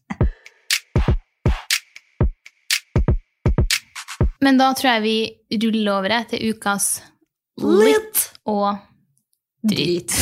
[4.43, 7.03] Men da tror jeg vi ruller over til ukas
[7.61, 8.79] litt og
[9.67, 10.15] drit.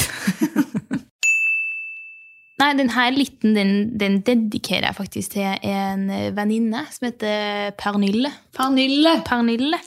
[2.58, 8.32] Nei, den her liten den, den dedikerer jeg faktisk til en venninne som heter Pernille.
[8.56, 9.12] Pernille.
[9.26, 9.78] Pernille.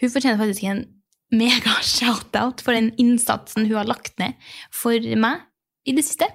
[0.00, 0.86] Hun fortjener faktisk en
[1.34, 4.36] mega shout-out for den innsatsen hun har lagt ned
[4.72, 5.42] for meg
[5.86, 6.28] i det siste.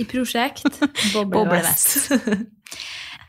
[0.00, 0.68] I prosjekt
[1.14, 2.06] Boblevest.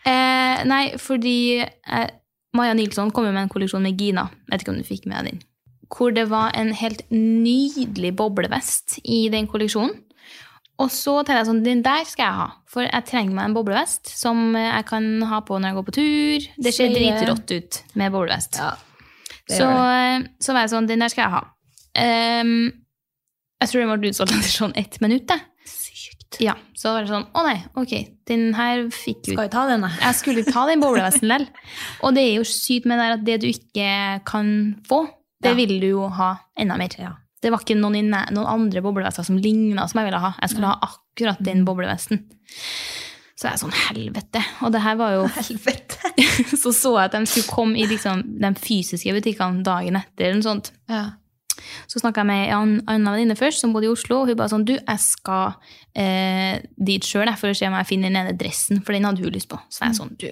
[0.07, 2.11] Eh, nei, fordi eh,
[2.55, 4.23] Maja Nilsson kom jo med en kolleksjon med Gina.
[4.45, 5.41] Jeg Vet ikke om du fikk med den.
[5.93, 9.93] Hvor det var en helt nydelig boblevest i den kolleksjonen.
[10.77, 12.47] Og så tenkte jeg sånn, den der skal jeg ha.
[12.69, 15.95] For jeg trenger meg en boblevest som jeg kan ha på når jeg går på
[15.95, 16.45] tur.
[16.67, 18.59] Det ser dritrått ut med boblevest.
[18.61, 18.75] Ja,
[19.47, 20.27] Så, det.
[20.43, 21.41] så var jeg sånn, den der skal jeg ha.
[21.97, 22.51] Um,
[23.57, 25.33] jeg tror den ble utsolgt etter sånn ett minutt.
[25.33, 25.41] jeg.
[25.65, 26.37] Sykt.
[26.43, 27.93] Ja, så var det sånn, å nei, ok,
[28.29, 29.31] den her fikk ut.
[29.31, 29.89] Skal vi ta den, da?
[30.03, 31.47] Jeg skulle ta den boblevesten likevel.
[32.05, 33.89] Og det er jo sykt med det at det du ikke
[34.29, 34.51] kan
[34.85, 35.07] få,
[35.41, 35.55] det Ja.
[35.55, 36.89] ville du jo ha enda mer.
[36.97, 37.13] Ja.
[37.41, 40.33] Det var ikke noen, noen andre boblevester som ligna som jeg ville ha.
[40.41, 42.23] Jeg skulle ha akkurat den boblevesten.
[43.37, 44.41] Så jeg er sånn, helvete.
[44.65, 46.57] Og det her var jo Helvete.
[46.57, 50.25] Så så jeg at de skulle komme i liksom, de fysiske butikkene dagen etter.
[50.31, 50.71] eller noe sånt.
[50.89, 51.03] Ja.
[51.87, 54.21] Så snakka jeg med en annen venninne først, som bodde i Oslo.
[54.23, 55.53] Og hun bare sånn Du, jeg skal
[55.95, 59.21] eh, dit sjøl for å se om jeg finner den ene dressen, for den hadde
[59.21, 59.59] hun lyst på.
[59.69, 60.27] Så jeg sånn Du,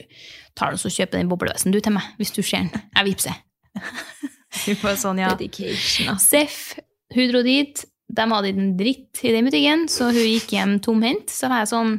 [0.58, 2.90] tar du så kjøper den boblevesten du til meg, hvis du ser den.
[2.96, 3.38] Jeg vippser.
[5.04, 5.34] sånn, ja.
[5.36, 6.20] Dedication.
[6.22, 6.76] Seff,
[7.16, 7.86] hun dro dit.
[8.16, 11.34] De hadde ikke en dritt i den butikken, så hun gikk hjem tomhendt.
[11.34, 11.96] Så var jeg sånn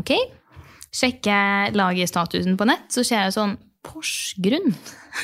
[0.00, 0.14] Ok.
[0.92, 4.74] Sjekker lagerstatusen på nett, så ser jeg sånn Porsgrunn.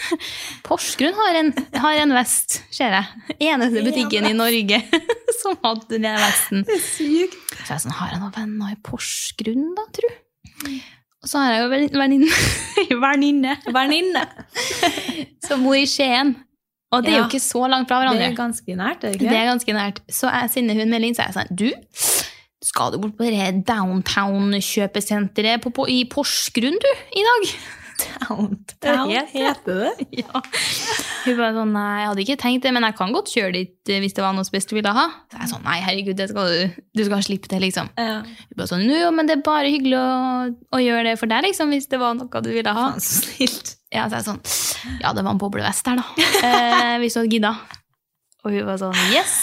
[0.67, 3.37] Porsgrunn har en, har en vest, ser jeg.
[3.51, 4.81] Eneste butikken i Norge
[5.41, 6.65] som hadde den vesten.
[6.67, 7.39] Det er sykt.
[7.63, 10.11] Så jeg sånn, har jeg noen venner i Porsgrunn, da, tru?
[11.23, 12.31] Og så har jeg jo venn- venninne,
[13.03, 14.23] venninne Venninne.
[15.49, 16.37] som bor i Skien.
[16.93, 17.23] Og det er Ja.
[17.25, 18.31] jo ikke så langt fra Det hverandre.
[18.31, 19.99] er ganske nært, er det Det er ganske nært.
[20.09, 21.71] Så jeg sender hun melding, så er jeg sånn Du,
[22.65, 27.43] skal du bort på det downtown-kjøpesenteret i Porsgrunn, du, i dag?
[27.99, 30.07] Downtown Det heter det.
[30.23, 30.43] Ja.
[31.25, 33.93] Hun bare sånn Nei, jeg hadde ikke tenkt det, men jeg kan godt kjøre dit
[33.93, 35.07] eh, hvis det var noe spesielt du ville ha.
[35.33, 37.91] Så jeg sånn Nei, herregud, det skal du, du skal slippe det, liksom.
[37.99, 38.21] Ja.
[38.25, 40.09] Hun bare sånn Jo, men det er bare hyggelig å,
[40.79, 42.89] å gjøre det for deg, liksom, hvis det var noe du ville ha.
[42.95, 43.75] Fann så snilt.
[43.95, 44.43] Ja, så jeg sånn
[45.03, 46.29] Ja, det var en boblevest der, da.
[46.45, 47.55] Eh, hvis du hadde gidda.
[48.45, 49.39] Og hun var sånn Yes!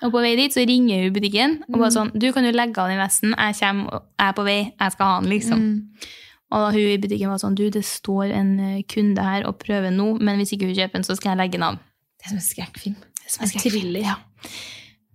[0.00, 2.80] Og på vei dit så ringer hun butikken og bare sånn Du kan jo legge
[2.80, 3.34] av den vesten.
[3.36, 4.58] Jeg kommer, jeg er på vei.
[4.72, 5.60] Jeg skal ha den, liksom.
[5.60, 6.08] Mm.
[6.50, 9.58] Og da hun i butikken var sånn Du, det står en eh, kunde her og
[9.62, 11.76] prøver nå, men hvis ikke hun kjøper den, så skal jeg legge den av.
[12.18, 12.96] Det er som en skrekkfilm.
[13.26, 14.00] Som en skrekkfilm, thriller.
[14.08, 14.16] Ja.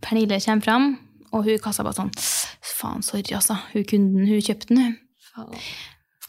[0.05, 0.85] Pernille kommer fram,
[1.31, 2.13] og hun i kassa bare sånn
[2.75, 3.55] Faen, sorry, altså.
[3.73, 4.79] Hun kunden, hun kjøpte den,
[5.35, 5.59] hun.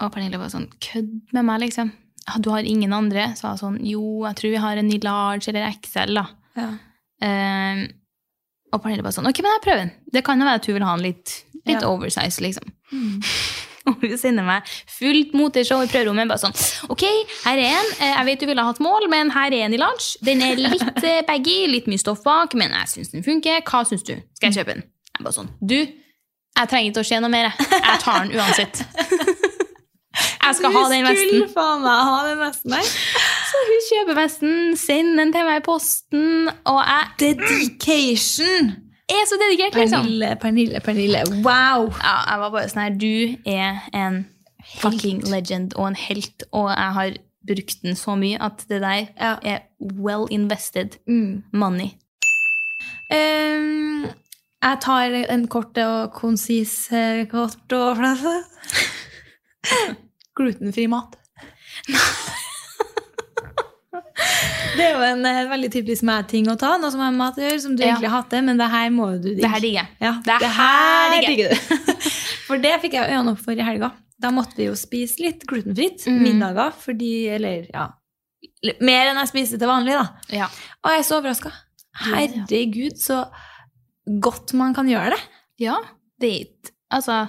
[0.03, 1.93] Og Pernille var sånn Kødd med meg, liksom.
[2.27, 3.29] «Ja, Du har ingen andre?
[3.39, 6.27] Så jeg sånn Jo, jeg tror vi har en i large eller XL, da.
[6.59, 6.67] Ja.
[7.23, 7.85] Uh,
[8.75, 9.93] og Pernille bare sånn Ok, men jeg prøver den.
[10.13, 11.89] Det kan jo være at hun vil ha en litt, litt Ja.
[11.89, 12.67] oversize, liksom.
[13.87, 16.27] Og hun sender meg fullt moteshow i prøverommet.
[16.31, 16.57] Bare sånn
[16.93, 17.05] Ok,
[17.45, 17.91] her er en.
[18.01, 20.17] Eh, Jeg vet du ville ha hatt mål, men her er en i large.
[20.27, 23.63] Den er litt eh, baggy, litt mye stoff bak, men jeg syns den funker.
[23.67, 24.17] Hva syns du?
[24.39, 24.85] Skal jeg kjøpe den?
[25.17, 25.79] Jeg bare sånn Du,
[26.57, 27.51] jeg trenger ikke å se noe mer.
[27.53, 27.71] jeg.
[27.77, 28.85] Jeg tar den uansett.
[30.47, 31.27] Jeg skal ha den vesten.
[31.27, 32.87] Du skulle faen meg ha den vesten der.
[33.51, 38.71] Så hun kjøper vesten, sender den til meg i posten, og jeg Dedication!
[39.09, 40.03] Er så dedikert, liksom.
[40.03, 41.21] Pernille, Pernille, Pernille.
[41.45, 41.93] Wow!
[42.03, 44.25] Ja, jeg var bare sånn her Du er en
[44.81, 47.13] fucking legend og en helt, og jeg har
[47.47, 49.37] brukt den så mye at det der Ja.
[49.43, 51.45] er well invested Mm.
[51.53, 51.93] money.
[53.13, 54.07] Um,
[54.63, 57.97] jeg tar en kort og konsis eh, kort og.
[60.37, 61.15] Glutenfri mat.
[64.77, 67.45] Det er jo en eh, veldig typisk meg-ting å ta, noe som er mat å
[67.45, 67.95] gjøre, som du Ja.
[67.95, 69.43] egentlig hater, men det her må du digge.
[69.43, 69.89] Det her digger.
[70.03, 71.87] Ja, Det det, her digger du.
[72.47, 73.91] For det fikk jeg øynene opp for i helga.
[74.23, 76.21] Da måtte vi jo spise litt glutenfritt mm.
[76.23, 77.89] middager, fordi Eller, ja
[78.81, 80.07] Mer enn jeg spiser til vanlig, da.
[80.33, 80.47] Ja.
[80.85, 81.51] Og jeg er så overraska.
[82.07, 83.25] Herregud, så
[84.23, 85.21] godt man kan gjøre det.
[85.67, 85.77] Ja,
[86.21, 87.27] det er ikke Altså,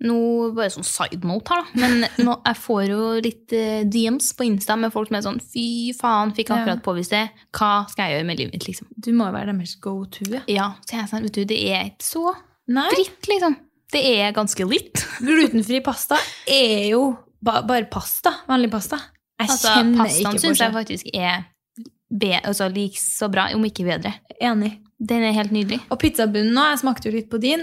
[0.00, 0.16] nå
[0.56, 1.80] bare sånn side note her, da.
[1.82, 5.40] Men nå, jeg får jo litt uh, DMs på Insta med folk som er sånn
[5.44, 5.66] Fy
[5.98, 6.84] faen, fikk akkurat Ja.
[6.86, 7.26] påvist det.
[7.56, 8.88] Hva skal jeg gjøre med livet mitt, liksom?
[8.96, 10.24] Du må jo være deres go to.
[10.32, 10.42] Ja.
[10.48, 12.24] Ja, så jeg er sånn, vet du, det er ikke så
[12.70, 12.88] Nei.
[12.94, 13.56] dritt, liksom.
[13.90, 15.04] Det er ganske litt.
[15.26, 16.16] Glutenfri pasta
[16.48, 17.04] er jo
[17.42, 18.32] ba bare pasta.
[18.48, 18.98] Vanlig pasta.
[19.40, 23.86] Jeg Altså, kjenner pastaen ikke syns jeg faktisk er altså, like så bra, om ikke
[23.86, 24.12] bedre.
[24.40, 24.78] Enig.
[25.00, 25.80] Den er helt nydelig.
[25.88, 27.62] Og pizzabunnen nå, jeg smakte jo litt på din.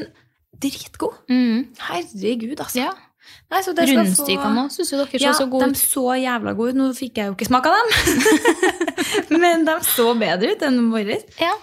[0.63, 1.13] Dritgod.
[1.29, 1.67] Mm.
[1.89, 2.79] Herregud, altså.
[2.87, 2.93] Ja.
[3.51, 6.73] Nei, så Rundstykene òg syns jo dere Ja, så så gode de så jævla gode
[6.75, 6.79] ut.
[6.79, 7.87] Nå fikk jeg jo ikke smaka dem.
[9.43, 11.19] Men de så bedre ut enn våre.
[11.39, 11.53] Ja.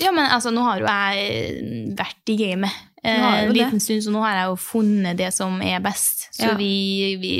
[0.00, 4.04] ja, men altså, nå har jo jeg vært i gamet eh, en eh, liten stund,
[4.06, 6.28] så nå har jeg jo funnet det som er best.
[6.36, 6.54] Så Ja.
[6.60, 7.34] vi, vi,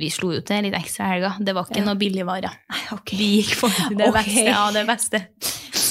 [0.00, 1.34] vi slo jo til litt ekstra helga.
[1.40, 1.88] Det var ikke Ja.
[1.90, 2.56] noe billigvarer.
[2.98, 3.18] Okay.
[3.20, 4.22] Vi gikk for det okay.
[4.22, 5.22] beste av det beste.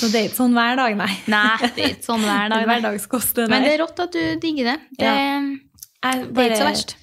[0.03, 1.11] Så det er ikke sånn hver dag, nei.
[1.31, 2.65] Nei, det er ikke sånn hver dag.
[2.67, 4.75] Hverdagskost, Men det er rått at du digger det.
[4.99, 5.39] Det, Ja.
[6.03, 6.95] det er ikke så verst.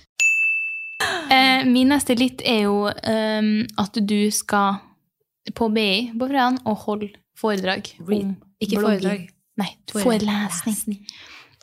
[1.32, 4.80] Eh, min neste litt er jo um, at du skal
[5.56, 7.08] på BI på fredag og holde
[7.40, 9.00] foredrag om Ikke blogging.
[9.00, 9.28] foredrag.
[9.60, 11.00] Nei, forelesning.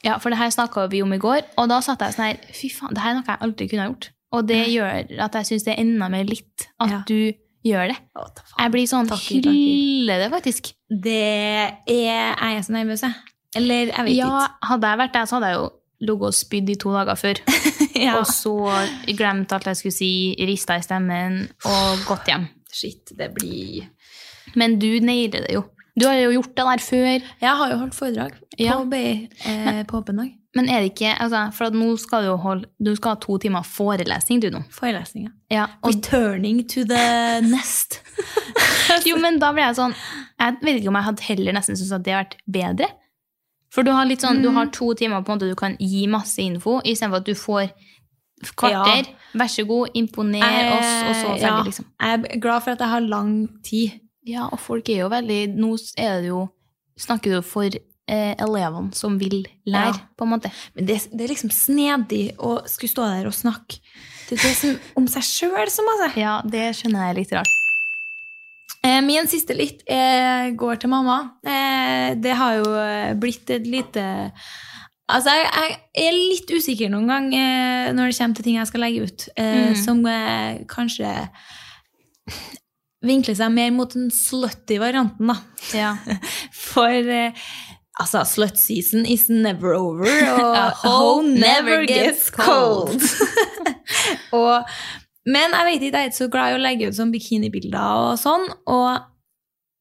[0.05, 2.39] Ja, for det her snakka vi om i går, og da satt jeg sånn her
[2.53, 4.09] Fy faen, det her er noe jeg aldri kunne ha gjort.
[4.37, 7.03] Og det gjør at jeg syns det er enda mer litt at Ja.
[7.07, 7.33] du
[7.65, 7.97] gjør det.
[8.17, 8.25] Å.
[8.59, 10.73] Jeg blir sånn hyller det, faktisk.
[10.89, 13.13] Det er Er jeg så nervøs, jeg?
[13.55, 15.69] Eller jeg vet Ja, hadde jeg vært der, så hadde jeg jo
[16.07, 17.41] ligget og spydd i to dager før.
[17.97, 18.19] Ja.
[18.19, 18.51] Og så
[19.17, 22.43] glemt alt jeg skulle si, rista i stemmen og gått hjem.
[22.69, 23.87] Shit, det blir
[24.53, 25.63] Men du nailer det jo.
[25.97, 27.07] Du har jo gjort det der før.
[27.41, 28.75] Jeg har jo holdt foredrag Ja.
[28.77, 30.29] på BI eh, på åpen dag.
[30.57, 33.65] Men er det ikke altså, For nå skal du holde Du skal ha to timer
[33.67, 34.63] forelesning, du nå.
[34.73, 38.01] Forelesning, Ja, og Returning to the nest.
[39.07, 39.93] Jo, men da ble jeg sånn
[40.39, 42.89] Jeg vet ikke om jeg hadde heller nesten syntes at det hadde vært bedre.
[43.73, 46.39] For du har sånn, du har to timer på en måte du kan gi masse
[46.41, 47.67] info, istedenfor at du får
[48.55, 49.09] kvarter.
[49.37, 51.89] Vær så god, imponer oss, og så ferdig, ja, liksom.
[51.99, 53.33] Jeg er glad for at jeg har lang
[53.67, 53.99] tid.
[54.27, 56.41] Ja, og folk er jo veldig Nå er det jo
[56.99, 57.77] Snakker du for
[58.07, 60.07] eh, elevene som vil lære, Ja.
[60.17, 60.51] på en måte.
[60.75, 63.79] Men det, det er liksom snedig å skulle stå der og snakke
[64.29, 66.09] det er det som, om seg sjøl, som altså.
[66.19, 67.53] Ja, det skjønner jeg litt rart.
[68.83, 71.19] Eh, Min siste litt eh, går til mamma.
[71.47, 74.03] Eh, Det har jo eh, blitt et lite
[75.09, 78.67] Altså, jeg, jeg er litt usikker noen gang eh, når det kommer til ting jeg
[78.67, 79.75] skal legge ut, eh, Mm.
[79.79, 81.13] som eh, kanskje
[83.07, 85.37] vinkler seg mer mot den slutty varianten, da.
[85.77, 85.93] Ja.
[86.51, 87.31] For eh,
[87.99, 90.07] altså, slut season is never over,
[90.41, 93.01] og A hoe never gets cold.
[94.39, 94.67] og,
[95.27, 98.03] men jeg vet ikke, jeg er ikke så glad i å legge ut sånn bikinibilder
[98.11, 98.45] og sånn.
[98.71, 99.09] Og,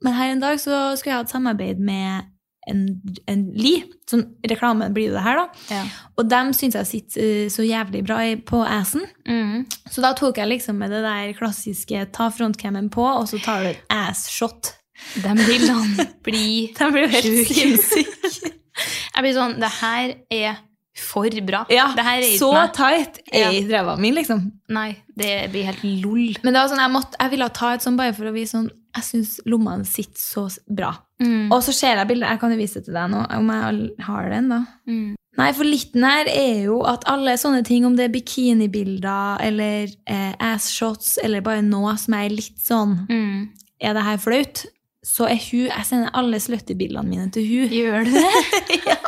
[0.05, 2.33] men her en dag så skulle jeg ha et samarbeid med
[2.67, 2.83] en,
[3.31, 3.77] en Li.
[4.11, 5.67] Sånn reklame blir jo det her, da.
[5.71, 5.85] ja.
[6.19, 9.07] Og dem syns jeg sitter eh, så jævlig bra i, på assen.
[9.29, 9.67] Mm.
[9.91, 13.67] Så da tok jeg liksom med det der klassiske ta frontcammen på, og så tar
[13.69, 14.75] du et
[15.15, 17.53] De bildene blir De blir jo helt Sjuk.
[17.55, 18.53] sinnssyke.
[19.17, 20.63] Jeg blir sånn Det her er
[20.97, 21.59] for bra.
[21.69, 22.71] Ja, er ikke så meg.
[22.77, 23.51] tight Ja.
[23.53, 24.47] er ræva mi, liksom.
[24.73, 26.39] Nei, det blir helt lol.
[26.41, 28.55] Men det var sånn, jeg, måtte, jeg ville ta et sånn bare for å vise
[28.57, 30.95] sånn Jeg syns lommene sitter så bra.
[31.21, 31.51] Mm.
[31.53, 32.31] Og så ser jeg bildet.
[32.33, 34.61] Jeg kan jo vise det til deg nå, om jeg har den, da.
[34.89, 35.11] Mm.
[35.37, 39.91] Nei, for litten her er jo at alle sånne ting, om det er bikinibilder eller
[40.09, 43.49] eh, ass-shots eller bare noe som er litt sånn Mm.
[43.85, 44.63] Er det her flaut?
[45.07, 47.71] Så er hun Jeg sender alle slutty-bildene mine til hun.
[47.71, 48.81] Gjør du det?
[48.91, 48.99] ja.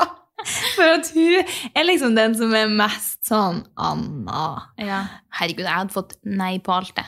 [0.77, 4.45] For at hun er liksom den som er mest sånn Anna.
[4.81, 5.01] ja.
[5.41, 7.05] Herregud, jeg hadde fått nei på alt, det.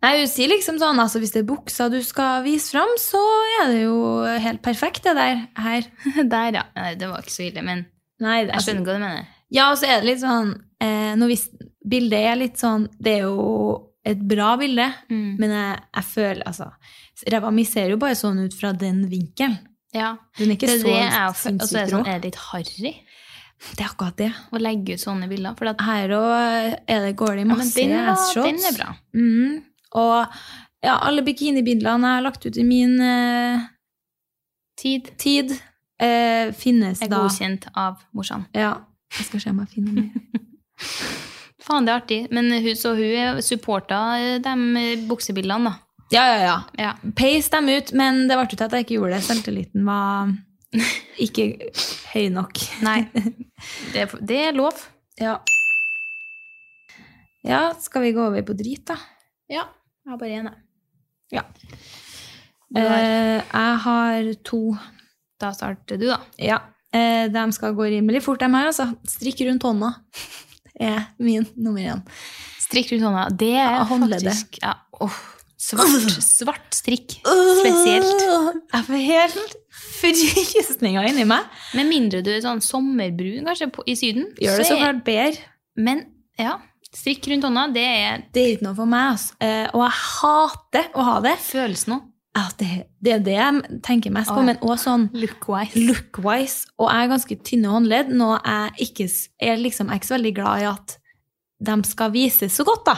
[0.00, 3.20] Nei, hun sier liksom sånn, altså hvis det er buksa du skal vise fram, så
[3.60, 3.98] er det jo
[4.40, 5.84] helt perfekt det der her.
[6.32, 6.64] Der, ja.
[6.78, 7.84] Nei, det var ikke så ille, men
[8.24, 9.28] Nei, det, jeg skjønner hva du mener.
[9.52, 11.44] Ja, og så er det litt sånn, eh, når hvis
[11.92, 13.76] bildet er litt sånn, det er jo
[14.08, 15.36] et bra bilde, Mm.
[15.40, 16.70] men jeg, jeg føler, altså,
[17.28, 19.58] ræva mi ser jo bare sånn ut fra den vinkelen.
[19.94, 20.14] Ja.
[20.38, 22.28] Den er ikke Det er så det jeg Og så er det sånn, er det
[22.28, 22.92] litt harry
[23.74, 24.30] Det er akkurat det.
[24.54, 25.56] å legge ut sånne bilder?
[25.58, 28.94] For at, Her også er går det i ja, men masse den, er bra.
[29.14, 29.58] Mm.
[30.00, 30.14] Og
[30.86, 33.66] ja, alle bikinibildene jeg har lagt ut i min eh,
[34.80, 35.50] Tid tid,
[36.00, 37.18] eh, finnes er da.
[37.20, 38.46] godkjent av morsan.
[38.56, 38.78] Ja,
[39.12, 40.46] jeg skal se om jeg finner mer.
[41.66, 42.20] Faen, det er artig.
[42.32, 43.98] Men hun, så hun supporta
[44.40, 44.54] de
[45.10, 45.89] buksebildene, da.
[46.10, 46.56] Ja, ja, ja.
[46.78, 46.92] Ja.
[47.16, 49.22] Pace dem ut, men det ble ut at jeg ikke gjorde det.
[49.28, 50.32] Selvtilliten var
[51.22, 51.44] ikke
[52.14, 52.58] høy nok.
[52.86, 53.04] Nei.
[53.94, 54.74] Det, det er lov.
[55.20, 55.36] Ja.
[57.46, 58.96] ja, skal vi gå over på drit, da?
[59.50, 59.66] Ja.
[60.04, 60.58] Jeg har bare én, jeg.
[61.36, 61.42] Ja.
[62.74, 64.60] Eh, jeg har to.
[65.40, 66.18] Da starter du, da.
[66.40, 66.58] Ja.
[66.92, 68.88] Eh, de skal gå rimelig fort, de her, altså.
[69.08, 69.92] Strikk rundt hånda
[70.80, 72.00] er min nummer én.
[72.64, 73.28] Strikk rundt hånda.
[73.36, 74.32] Det er Ja, håndleddet.
[74.32, 75.20] faktisk ja, åh,
[75.60, 77.18] svart, svart strikk.
[77.60, 78.24] Spesielt.
[78.72, 79.56] Jeg får helt
[80.00, 81.46] frysninger inni meg.
[81.76, 84.30] Med mindre du er sånn sommerbrun, kanskje, på, i Syden.
[84.40, 85.48] Gjør det så klart bedre.
[85.80, 86.04] Men
[86.40, 86.56] ja,
[86.96, 89.36] strikk rundt hånda, det er Det er ikke noe for meg, altså.
[89.44, 91.36] Eh, og jeg hater å ha det.
[91.44, 92.06] følelsen òg.
[92.38, 92.66] Ja, det,
[93.02, 94.46] det er det jeg tenker mest på, Åh.
[94.46, 95.80] men også sånn Look-wise.
[95.82, 96.68] look-wise.
[96.78, 99.06] Og jeg er ganske tynne håndledd, nå jeg ikke
[99.42, 100.94] er liksom, jeg er ikke så veldig glad i at
[101.70, 102.94] de skal vises så godt, da.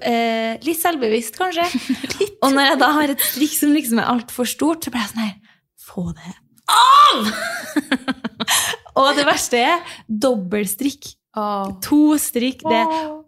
[0.00, 1.66] Eh, litt selvbevisst, kanskje.
[2.44, 5.12] Og når jeg da har et strikk som liksom er altfor stort, så blir jeg
[5.12, 5.36] sånn her
[5.86, 6.32] Få det
[6.66, 7.28] av!
[8.98, 11.12] og det verste er dobbeltstrikk.
[11.84, 12.64] To strikk.
[12.66, 12.80] Det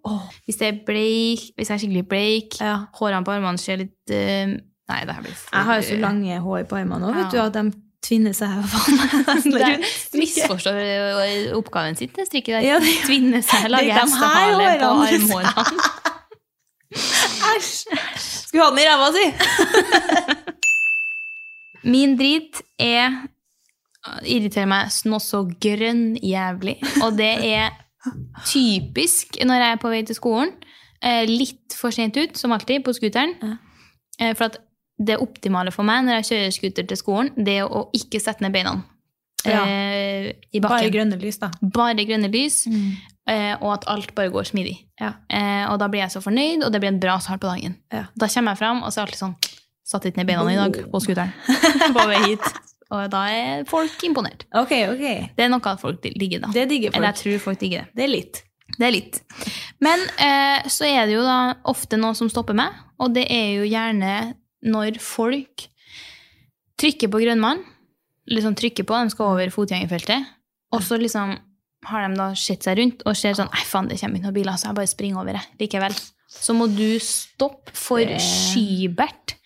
[0.08, 0.24] oh.
[0.48, 2.78] Hvis det er bleik, hvis jeg er skikkelig bleik, ja.
[2.98, 4.56] hårene på armene ser litt uh,
[4.88, 7.34] Nei, det her blir for Jeg har jo så lange hår på armene òg, vet
[7.34, 7.64] du, at de
[8.08, 9.84] tvinner seg faen meg
[10.22, 12.64] misforstår eh, oppgaven sin, det strikket der.
[12.64, 16.14] Ja, det- Tvinne seg, lage hestehale på armhårene.
[16.94, 17.84] Æsj!
[18.18, 19.26] Skulle ha den i ræva si!
[21.92, 23.12] Min drit er
[24.24, 26.78] irriterer meg noe så grønn jævlig.
[27.04, 27.74] Og det er
[28.48, 30.52] typisk når jeg er på vei til skolen.
[31.02, 33.34] eh, Litt for sent ut, som alltid, på scooteren.
[34.20, 34.56] Eh, For at
[34.98, 38.42] det optimale for meg når jeg kjører scooter til skolen, det er å ikke sette
[38.42, 38.72] ned beina
[39.46, 39.60] Ja.
[39.64, 41.50] eh, i Bare grønne lys, da.
[41.62, 42.72] Bare grønne lys, eh,
[43.60, 44.76] og at alt bare går smidig.
[45.00, 45.12] Ja.
[45.28, 47.76] Eh, og da blir jeg så fornøyd, og det blir en bra start på dagen.
[47.92, 48.06] Ja.
[48.18, 49.38] Da kommer jeg fram, og så er jeg alltid sånn
[49.88, 51.30] Satt ikke ned beina i dag på scooteren
[51.96, 52.42] på vei hit.
[52.92, 54.44] Og da er folk imponert.
[54.52, 55.04] Ok, ok.
[55.36, 56.50] Det er noe at folk digger, da.
[56.52, 56.98] Det digger folk.
[56.98, 57.96] Eller jeg tror folk digger det.
[57.96, 58.42] Det er litt.
[58.76, 59.20] Det er litt.
[59.84, 61.38] Men eh, så er det jo da
[61.72, 64.12] ofte noe som stopper meg, og det er jo gjerne
[64.68, 65.68] når folk
[66.78, 67.64] trykker på grønnmann,
[68.28, 70.28] liksom trykker på, de skal over fotgjengerfeltet,
[70.76, 71.32] og så liksom
[71.86, 74.38] har de da sett seg rundt og ser sånn Nei, faen, det kommer ikke noen
[74.40, 75.94] biler, så jeg bare springer over det likevel.
[76.28, 79.37] Så må du stoppe for skybert.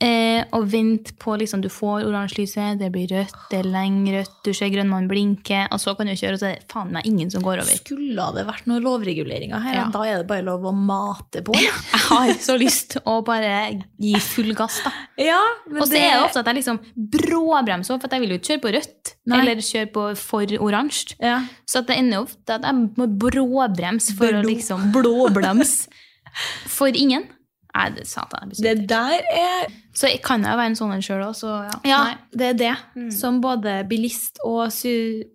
[0.00, 4.14] Eh, og vent på liksom, Du får oransje lyset, det blir rødt, det er lenge
[4.14, 6.88] rødt, du ser grønnmannen blinke, og så kan du kjøre, og så er det faen
[6.94, 7.76] meg ingen som går over.
[7.82, 9.84] Skulle det vært noen lovreguleringer her, Ja.
[9.92, 11.52] da er det bare lov å mate på.
[11.60, 14.90] Jeg har så lyst å bare gi full gass, da.
[15.20, 18.30] Ja, men Og så er det ofte at jeg liksom bråbremser, for at jeg vil
[18.32, 19.12] jo ikke kjøre på rødt.
[19.30, 19.40] Nei.
[19.42, 21.14] Eller kjøre på for oransje.
[21.20, 21.42] ja.
[21.68, 25.86] Så det ender ofte at jeg må bråbremse for å liksom blåbremse.
[26.66, 27.28] For ingen.
[27.74, 28.50] Nei, det satan.
[28.58, 31.76] Det der er Så jeg kan jo være en sånn en sjøl òg, så ja.
[31.86, 32.00] Ja,
[32.34, 33.12] det er det.
[33.14, 34.72] Som både bilist og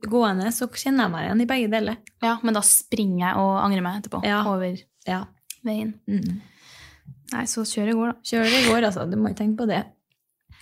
[0.10, 1.98] gående, så kjenner jeg meg igjen i begge deler.
[2.22, 2.38] ja.
[2.44, 4.24] Men da springer jeg og angrer meg etterpå.
[4.26, 4.44] Ja.
[4.46, 4.76] Over
[5.08, 5.26] Ja.
[5.64, 5.94] veien.
[6.08, 6.42] Mm.
[7.34, 8.16] Nei, så kjør i går, da.
[8.24, 9.10] Kjør det i går, altså.
[9.10, 9.84] Du må ikke tenke på det.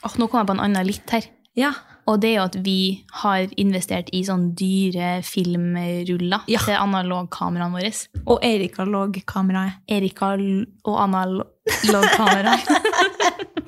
[0.03, 1.25] Åh, nå kom jeg på en annen litt her.
[1.55, 1.71] Ja.
[2.09, 6.59] Og det er jo at vi har investert i sånn dyre filmruller Ja.
[6.59, 7.91] til analogkameraene våre.
[8.27, 9.73] Og erikalogkameraet.
[9.87, 10.33] Erika
[10.83, 12.67] og analogkameraet.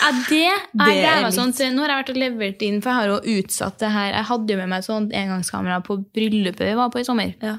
[0.00, 1.52] ja, det er Det er litt- sånn.
[1.76, 4.12] Nå har jeg vært og levert inn, for jeg har jo utsatt det her.
[4.16, 7.34] Jeg hadde jo med meg sånn engangskamera på bryllupet vi var på i sommer.
[7.42, 7.58] Ja.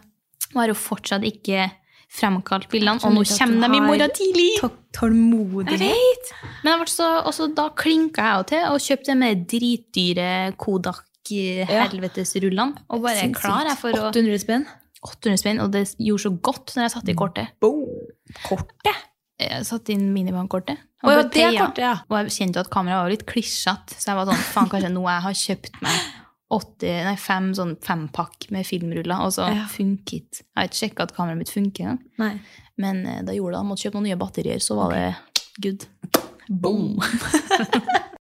[0.54, 1.70] Og har jo fortsatt ikke
[2.12, 3.00] fremkalt bildene.
[3.08, 4.50] Og nå kommer de i morgen tidlig!
[4.60, 6.26] Tå- Tålmodighet.
[6.66, 12.74] Men så, også da klinka jeg jo til og kjøpte de med dritdyre Kodak-helvetesrullene.
[12.92, 13.42] Og bare Sinnssykt.
[13.46, 14.66] klar jeg for å 800 spenn.
[15.02, 17.48] 800 spenn, og det gjorde så godt når jeg satte i kortet.
[18.46, 18.98] Kortet?
[19.42, 20.78] Jeg satte inn minibankkortet.
[21.02, 21.96] Og, kortet, ja.
[22.12, 24.92] Og jeg kjente jo at kameraet var litt klissete, så jeg var sånn, faen, kanskje
[24.94, 25.96] nå jeg har kjøpt meg
[26.52, 29.66] 80, nei, fem sånn fempakk med filmruller, og så Ja.
[29.72, 31.98] funket Jeg har ikke sjekka at kameraet mitt funker.
[32.20, 32.34] Nei.
[32.78, 33.62] men eh, da gjorde det.
[33.62, 35.16] Jeg måtte kjøpe noen nye batterier, så var det
[35.62, 35.86] good.
[36.50, 37.00] Boom.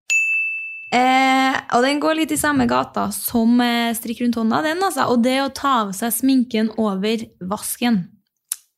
[0.91, 5.05] Eh, og den går litt i samme gata som eh, strikk rundt hånda, den altså.
[5.13, 8.01] Og det å ta av seg sminken over vasken.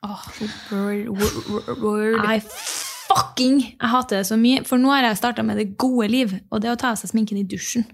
[0.05, 0.20] Oh,
[0.68, 2.26] word, word, word.
[2.28, 4.61] I fucking Jeg hater det så mye.
[4.68, 7.14] For nå har jeg starta med det gode liv, og det å ta av seg
[7.14, 7.88] sminken i dusjen.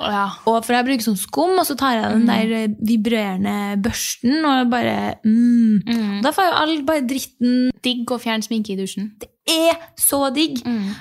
[0.00, 0.26] Ja.
[0.50, 4.42] Og for jeg bruker sånn skum, og så tar jeg den der eh, vibrerende børsten
[4.42, 5.86] og bare mm.
[5.86, 6.20] Mm.
[6.24, 9.12] Da får jo all bare dritten Digg å fjerne sminke i dusjen.
[9.20, 10.62] Det er så digg.
[10.66, 10.94] Mm.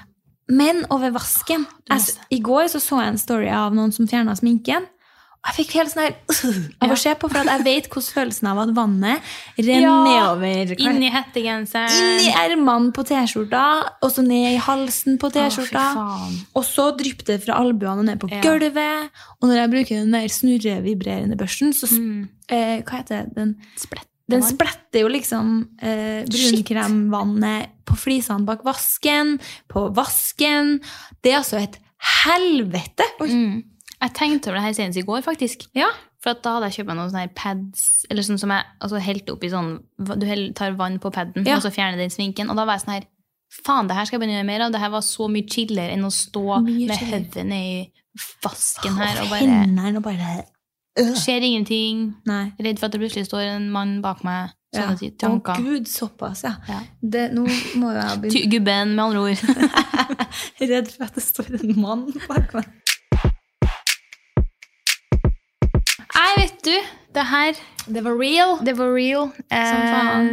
[0.54, 2.18] Men over vasken jeg.
[2.36, 4.86] I går så, så jeg en story av noen som fjerna sminken.
[5.44, 6.14] Jeg fikk helt sånn her
[6.86, 9.96] av å se på, for at jeg vet hvordan følelsen av at vannet renner Ja,
[10.38, 10.72] nedover
[11.04, 11.98] i hettegenseren.
[12.00, 13.64] Inn i ermene på T-skjorta,
[14.02, 15.84] og så ned i halsen på T-skjorta.
[16.56, 18.40] og så drypper det fra albuene og ned på Ja.
[18.46, 19.10] gulvet.
[19.42, 22.30] Og når jeg bruker den der snurrevibrerende børsten, så Mm.
[22.50, 23.36] eh, Hva heter det?
[23.36, 24.08] Den, Splett.
[24.30, 30.80] den spletter jo liksom eh, brunkremvannet på flisene bak vasken, på vasken.
[31.22, 31.78] Det er altså et
[32.24, 33.04] helvete!
[33.22, 33.28] Oi.
[33.28, 33.64] Mm.
[34.04, 35.68] Jeg tenkte over det her senest i går, faktisk.
[35.78, 35.88] Ja.
[36.24, 39.00] For at da hadde jeg kjøpt meg noen sånne pads, eller sånn som jeg altså,
[39.00, 39.74] opp oppi sånn
[40.20, 41.58] Du tar vann på paden, Ja.
[41.58, 42.50] og så fjerner den svinken.
[42.50, 43.10] Og da var jeg sånn her
[43.54, 44.72] Faen, det her skal jeg begynne å gjøre mer av.
[44.74, 47.92] Det her var så mye chillere enn å stå Mye med hodet i
[48.42, 50.32] vasken her og bare hendene og bare
[50.98, 51.14] øh.
[51.22, 52.16] Skjer ingenting.
[52.26, 52.52] Nei.
[52.60, 54.56] Redd for at det plutselig står en mann bak meg.
[54.74, 54.88] Ja.
[54.88, 56.56] Sånne ty- Å gud, såpass, ja.
[56.68, 56.80] Ja.
[57.00, 57.46] Det, nå
[57.78, 59.38] må jeg begynne Gubben, med andre ord.
[60.74, 62.72] Redd for at det står en mann bak meg.
[66.24, 66.76] Nei, vet du.
[67.14, 68.58] Det her Det var real.
[68.64, 69.32] Det var real.
[69.52, 70.30] Eh,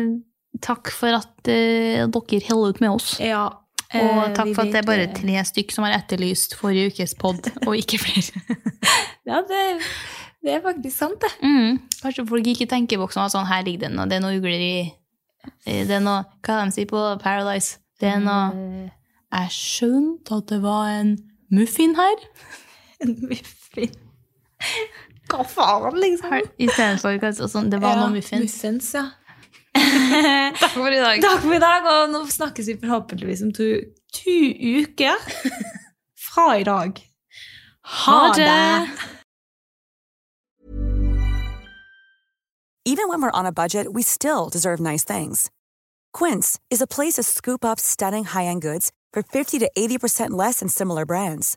[0.62, 3.16] takk for at eh, dere holder ut med oss.
[3.20, 3.48] Ja.
[3.90, 6.92] Og eh, takk for at det er bare eh, tre stykk som har etterlyst forrige
[6.92, 8.44] ukes pod, og ikke flere.
[9.30, 9.58] Ja, det,
[10.42, 11.28] det er faktisk sant, det.
[11.44, 11.76] Mm.
[12.00, 14.72] Kanskje folk ikke tenker på sånn, her ligger den, og det er noe ugler i
[15.66, 17.76] eh, Det er noe, hva de sier på Paradise?
[18.00, 18.88] Det er noe Eh,
[19.30, 21.12] Jeg skjønte at det var en
[21.54, 22.24] muffin her.
[23.04, 23.92] En muffin.
[25.30, 26.36] Hva faen, liksom?
[26.58, 28.42] I for sånn, det var Ja, noe muffins.
[28.42, 29.06] Muffins, ja.
[30.60, 31.22] Takk for i dag.
[31.22, 33.68] Takk for i dag, og nå snakkes vi forhåpentligvis om to,
[34.16, 34.36] to
[34.80, 35.22] uker
[36.18, 36.98] fra i dag.
[38.00, 38.90] Ha det!
[42.86, 45.50] Even when we're on a budget, we still deserve nice things.
[46.12, 50.58] Quince is a place to scoop up stunning high-end goods for 50 to 80% less
[50.60, 51.56] than similar brands.